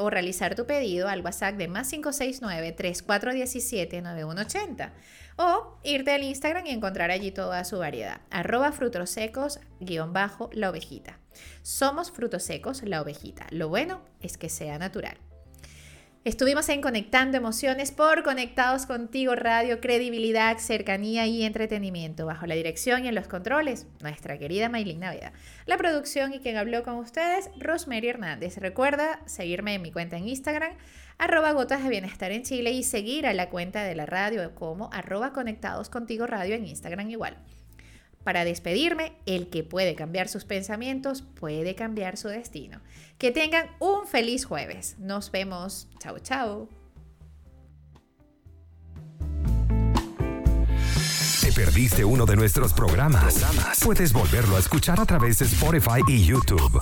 o 0.00 0.10
realizar 0.10 0.56
tu 0.56 0.66
pedido 0.66 1.06
al 1.06 1.20
WhatsApp 1.20 1.54
de 1.54 1.68
más 1.68 1.92
569-3417-9180 1.92 4.90
o 5.36 5.78
irte 5.84 6.10
al 6.10 6.24
Instagram 6.24 6.66
y 6.66 6.70
encontrar 6.70 7.12
allí 7.12 7.30
toda 7.30 7.62
su 7.62 7.78
variedad. 7.78 8.22
Arroba 8.30 8.72
frutos 8.72 9.10
secos 9.10 9.60
guion 9.78 10.12
bajo 10.12 10.50
la 10.52 10.70
ovejita. 10.70 11.20
Somos 11.62 12.10
frutos 12.10 12.42
secos 12.42 12.82
la 12.82 13.00
ovejita. 13.00 13.46
Lo 13.50 13.68
bueno 13.68 14.00
es 14.20 14.36
que 14.36 14.48
sea 14.48 14.80
natural. 14.80 15.16
Estuvimos 16.28 16.68
en 16.68 16.82
Conectando 16.82 17.38
Emociones 17.38 17.90
por 17.90 18.22
Conectados 18.22 18.84
Contigo 18.84 19.34
Radio, 19.34 19.80
credibilidad, 19.80 20.58
cercanía 20.58 21.26
y 21.26 21.42
entretenimiento. 21.42 22.26
Bajo 22.26 22.44
la 22.44 22.54
dirección 22.54 23.06
y 23.06 23.08
en 23.08 23.14
los 23.14 23.28
controles, 23.28 23.86
nuestra 24.02 24.38
querida 24.38 24.68
Maylin 24.68 25.00
Naveda. 25.00 25.32
La 25.64 25.78
producción 25.78 26.34
y 26.34 26.40
quien 26.40 26.58
habló 26.58 26.82
con 26.82 26.96
ustedes, 26.96 27.48
Rosemary 27.58 28.08
Hernández. 28.08 28.58
Recuerda 28.58 29.20
seguirme 29.24 29.76
en 29.76 29.80
mi 29.80 29.90
cuenta 29.90 30.18
en 30.18 30.28
Instagram, 30.28 30.74
arroba 31.16 31.52
gotas 31.52 31.82
de 31.82 31.88
bienestar 31.88 32.30
en 32.30 32.42
Chile 32.42 32.72
y 32.72 32.82
seguir 32.82 33.26
a 33.26 33.32
la 33.32 33.48
cuenta 33.48 33.82
de 33.82 33.94
la 33.94 34.04
radio 34.04 34.54
como 34.54 34.90
arroba 34.92 35.32
Conectados 35.32 35.88
Contigo 35.88 36.26
Radio 36.26 36.56
en 36.56 36.66
Instagram 36.66 37.08
igual. 37.08 37.38
Para 38.28 38.44
despedirme, 38.44 39.14
el 39.24 39.48
que 39.48 39.64
puede 39.64 39.94
cambiar 39.94 40.28
sus 40.28 40.44
pensamientos 40.44 41.22
puede 41.22 41.74
cambiar 41.74 42.18
su 42.18 42.28
destino. 42.28 42.82
Que 43.16 43.30
tengan 43.30 43.68
un 43.78 44.06
feliz 44.06 44.44
jueves. 44.44 44.96
Nos 44.98 45.30
vemos. 45.30 45.88
Chao, 45.98 46.18
chao. 46.18 46.68
¿Te 51.40 51.52
perdiste 51.52 52.04
uno 52.04 52.26
de 52.26 52.36
nuestros 52.36 52.74
programas? 52.74 53.46
Puedes 53.82 54.12
volverlo 54.12 54.56
a 54.56 54.58
escuchar 54.58 55.00
a 55.00 55.06
través 55.06 55.38
de 55.38 55.46
Spotify 55.46 56.02
y 56.06 56.22
YouTube. 56.22 56.78